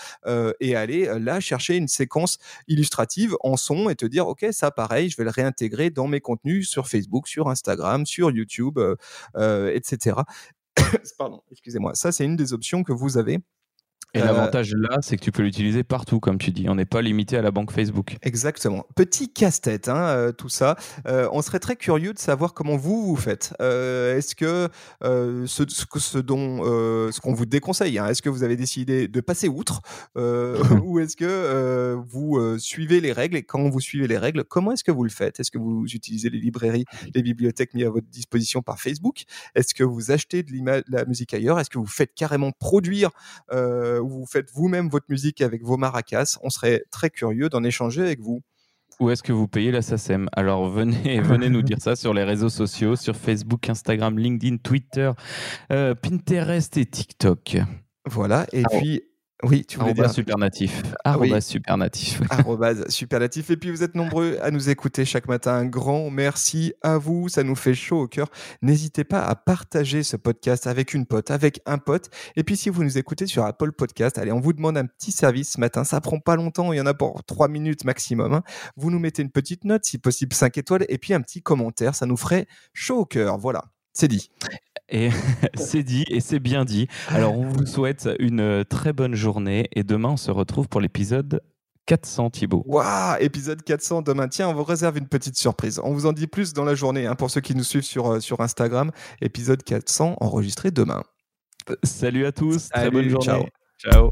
et 0.59 0.75
aller 0.75 1.09
là 1.19 1.39
chercher 1.39 1.77
une 1.77 1.87
séquence 1.87 2.37
illustrative 2.81 3.35
en 3.41 3.57
son 3.57 3.89
et 3.89 3.95
te 3.95 4.05
dire, 4.07 4.27
OK, 4.27 4.45
ça, 4.51 4.71
pareil, 4.71 5.09
je 5.09 5.17
vais 5.17 5.23
le 5.23 5.29
réintégrer 5.29 5.91
dans 5.91 6.07
mes 6.07 6.19
contenus 6.19 6.67
sur 6.67 6.87
Facebook, 6.87 7.27
sur 7.27 7.47
Instagram, 7.47 8.05
sur 8.07 8.31
YouTube, 8.31 8.79
euh, 8.79 8.95
euh, 9.35 9.71
etc. 9.73 10.17
Pardon, 11.17 11.43
excusez-moi. 11.51 11.93
Ça, 11.93 12.11
c'est 12.11 12.25
une 12.25 12.35
des 12.35 12.53
options 12.53 12.83
que 12.83 12.91
vous 12.91 13.17
avez. 13.17 13.39
Et 14.13 14.21
euh, 14.21 14.25
l'avantage 14.25 14.73
là, 14.73 14.97
c'est 15.01 15.15
que 15.15 15.23
tu 15.23 15.31
peux 15.31 15.41
l'utiliser 15.41 15.83
partout, 15.83 16.19
comme 16.19 16.37
tu 16.37 16.51
dis. 16.51 16.67
On 16.67 16.75
n'est 16.75 16.85
pas 16.85 17.01
limité 17.01 17.37
à 17.37 17.41
la 17.41 17.51
banque 17.51 17.71
Facebook. 17.71 18.17
Exactement. 18.23 18.85
Petit 18.95 19.31
casse-tête, 19.31 19.87
hein, 19.87 20.07
euh, 20.07 20.31
tout 20.33 20.49
ça. 20.49 20.75
Euh, 21.07 21.29
on 21.31 21.41
serait 21.41 21.59
très 21.59 21.77
curieux 21.77 22.13
de 22.13 22.19
savoir 22.19 22.53
comment 22.53 22.75
vous 22.75 23.05
vous 23.05 23.15
faites. 23.15 23.53
est-ce 23.59 24.35
que 24.35 24.67
ce, 25.01 25.63
ce, 25.67 26.17
dont 26.17 26.63
ce 26.63 27.19
qu'on 27.21 27.33
vous 27.33 27.45
déconseille, 27.45 27.99
hein, 27.99 28.07
est-ce 28.07 28.21
que 28.21 28.29
vous 28.29 28.43
avez 28.43 28.57
décidé 28.57 29.07
de 29.07 29.21
passer 29.21 29.47
outre, 29.47 29.81
ou 30.15 30.99
est-ce 30.99 31.15
que 31.15 31.95
vous 32.09 32.57
suivez 32.59 32.99
les 32.99 33.13
règles 33.13 33.37
et 33.37 33.43
quand 33.43 33.69
vous 33.69 33.79
suivez 33.79 34.07
les 34.07 34.17
règles, 34.17 34.43
comment 34.43 34.73
est-ce 34.73 34.83
que 34.83 34.91
vous 34.91 35.03
le 35.03 35.09
faites? 35.09 35.39
Est-ce 35.39 35.51
que 35.51 35.57
vous 35.57 35.85
utilisez 35.85 36.29
les 36.29 36.39
librairies, 36.39 36.85
les 37.15 37.21
bibliothèques 37.21 37.73
mises 37.73 37.85
à 37.85 37.89
votre 37.89 38.07
disposition 38.07 38.61
par 38.61 38.79
Facebook? 38.79 39.23
Est-ce 39.55 39.73
que 39.73 39.83
vous 39.83 40.11
achetez 40.11 40.43
de, 40.43 40.51
de, 40.51 40.83
la 40.89 41.05
musique 41.05 41.33
ailleurs? 41.33 41.59
Est-ce 41.59 41.69
que 41.69 41.79
vous 41.79 41.85
faites 41.85 42.13
carrément 42.13 42.51
produire 42.51 43.11
vous 44.07 44.25
faites 44.25 44.51
vous-même 44.53 44.89
votre 44.89 45.05
musique 45.09 45.41
avec 45.41 45.63
vos 45.63 45.77
maracas. 45.77 46.37
On 46.43 46.49
serait 46.49 46.83
très 46.91 47.09
curieux 47.09 47.49
d'en 47.49 47.63
échanger 47.63 48.01
avec 48.01 48.19
vous. 48.19 48.41
Où 48.99 49.09
est-ce 49.09 49.23
que 49.23 49.33
vous 49.33 49.47
payez 49.47 49.71
la 49.71 49.81
SACEM 49.81 50.29
Alors 50.33 50.69
venez, 50.69 51.19
venez 51.21 51.49
nous 51.49 51.63
dire 51.63 51.81
ça 51.81 51.95
sur 51.95 52.13
les 52.13 52.23
réseaux 52.23 52.49
sociaux, 52.49 52.95
sur 52.95 53.15
Facebook, 53.15 53.67
Instagram, 53.69 54.17
LinkedIn, 54.19 54.57
Twitter, 54.57 55.11
euh, 55.71 55.95
Pinterest 55.95 56.77
et 56.77 56.85
TikTok. 56.85 57.57
Voilà, 58.05 58.45
et 58.51 58.63
puis 58.63 59.03
oui, 59.43 59.65
tu 59.65 59.79
voulais 59.79 59.93
dire. 59.93 60.09
Supernatif. 60.09 60.83
Ah 61.03 61.11
Arrobas 61.11 61.41
supernatif. 61.41 62.21
Arrobas 62.29 62.89
supernatif. 62.89 63.49
Et 63.49 63.57
puis 63.57 63.71
vous 63.71 63.83
êtes 63.83 63.95
nombreux 63.95 64.37
à 64.41 64.51
nous 64.51 64.69
écouter 64.69 65.05
chaque 65.05 65.27
matin. 65.27 65.53
Un 65.53 65.65
grand 65.65 66.09
merci 66.09 66.73
à 66.81 66.97
vous. 66.97 67.29
Ça 67.29 67.43
nous 67.43 67.55
fait 67.55 67.73
chaud 67.73 68.01
au 68.01 68.07
cœur. 68.07 68.27
N'hésitez 68.61 69.03
pas 69.03 69.21
à 69.21 69.35
partager 69.35 70.03
ce 70.03 70.17
podcast 70.17 70.67
avec 70.67 70.93
une 70.93 71.05
pote, 71.05 71.31
avec 71.31 71.61
un 71.65 71.77
pote. 71.77 72.09
Et 72.35 72.43
puis 72.43 72.57
si 72.57 72.69
vous 72.69 72.83
nous 72.83 72.97
écoutez 72.97 73.25
sur 73.25 73.43
Apple 73.45 73.71
Podcast, 73.71 74.17
allez, 74.17 74.31
on 74.31 74.39
vous 74.39 74.53
demande 74.53 74.77
un 74.77 74.85
petit 74.85 75.11
service 75.11 75.51
ce 75.51 75.59
matin. 75.59 75.83
Ça 75.83 76.01
prend 76.01 76.19
pas 76.19 76.35
longtemps. 76.35 76.73
Il 76.73 76.77
y 76.77 76.81
en 76.81 76.85
a 76.85 76.93
pour 76.93 77.23
trois 77.23 77.47
minutes 77.47 77.83
maximum. 77.83 78.33
Hein. 78.33 78.43
Vous 78.75 78.91
nous 78.91 78.99
mettez 78.99 79.21
une 79.21 79.31
petite 79.31 79.63
note, 79.63 79.85
si 79.85 79.97
possible 79.97 80.33
5 80.33 80.57
étoiles, 80.57 80.85
et 80.89 80.97
puis 80.97 81.13
un 81.13 81.21
petit 81.21 81.41
commentaire. 81.41 81.95
Ça 81.95 82.05
nous 82.05 82.17
ferait 82.17 82.47
chaud 82.73 82.99
au 82.99 83.05
cœur. 83.05 83.37
Voilà. 83.37 83.63
C'est 83.93 84.07
dit. 84.07 84.29
Et 84.89 85.09
c'est 85.55 85.83
dit 85.83 86.05
et 86.09 86.19
c'est 86.19 86.39
bien 86.39 86.65
dit. 86.65 86.87
Alors 87.07 87.37
on 87.37 87.47
vous 87.47 87.65
souhaite 87.65 88.09
une 88.19 88.41
euh, 88.41 88.63
très 88.63 88.93
bonne 88.93 89.15
journée 89.15 89.69
et 89.73 89.83
demain 89.83 90.09
on 90.09 90.17
se 90.17 90.31
retrouve 90.31 90.67
pour 90.67 90.81
l'épisode 90.81 91.41
400 91.87 92.29
Thibaut. 92.29 92.63
Waouh, 92.67 93.17
épisode 93.19 93.63
400 93.63 94.03
demain. 94.03 94.27
Tiens, 94.27 94.49
on 94.49 94.53
vous 94.53 94.63
réserve 94.63 94.97
une 94.97 95.07
petite 95.07 95.37
surprise. 95.37 95.79
On 95.83 95.93
vous 95.93 96.05
en 96.05 96.13
dit 96.13 96.27
plus 96.27 96.53
dans 96.53 96.63
la 96.63 96.75
journée 96.75 97.05
hein, 97.05 97.15
pour 97.15 97.31
ceux 97.31 97.41
qui 97.41 97.55
nous 97.55 97.63
suivent 97.63 97.83
sur, 97.83 98.13
euh, 98.13 98.19
sur 98.19 98.39
Instagram. 98.41 98.91
Épisode 99.21 99.63
400 99.63 100.17
enregistré 100.21 100.71
demain. 100.71 101.03
Salut 101.83 102.25
à 102.25 102.31
tous, 102.31 102.69
très 102.69 102.89
bonne 102.89 103.09
journée. 103.09 103.49
ciao. 103.77 104.11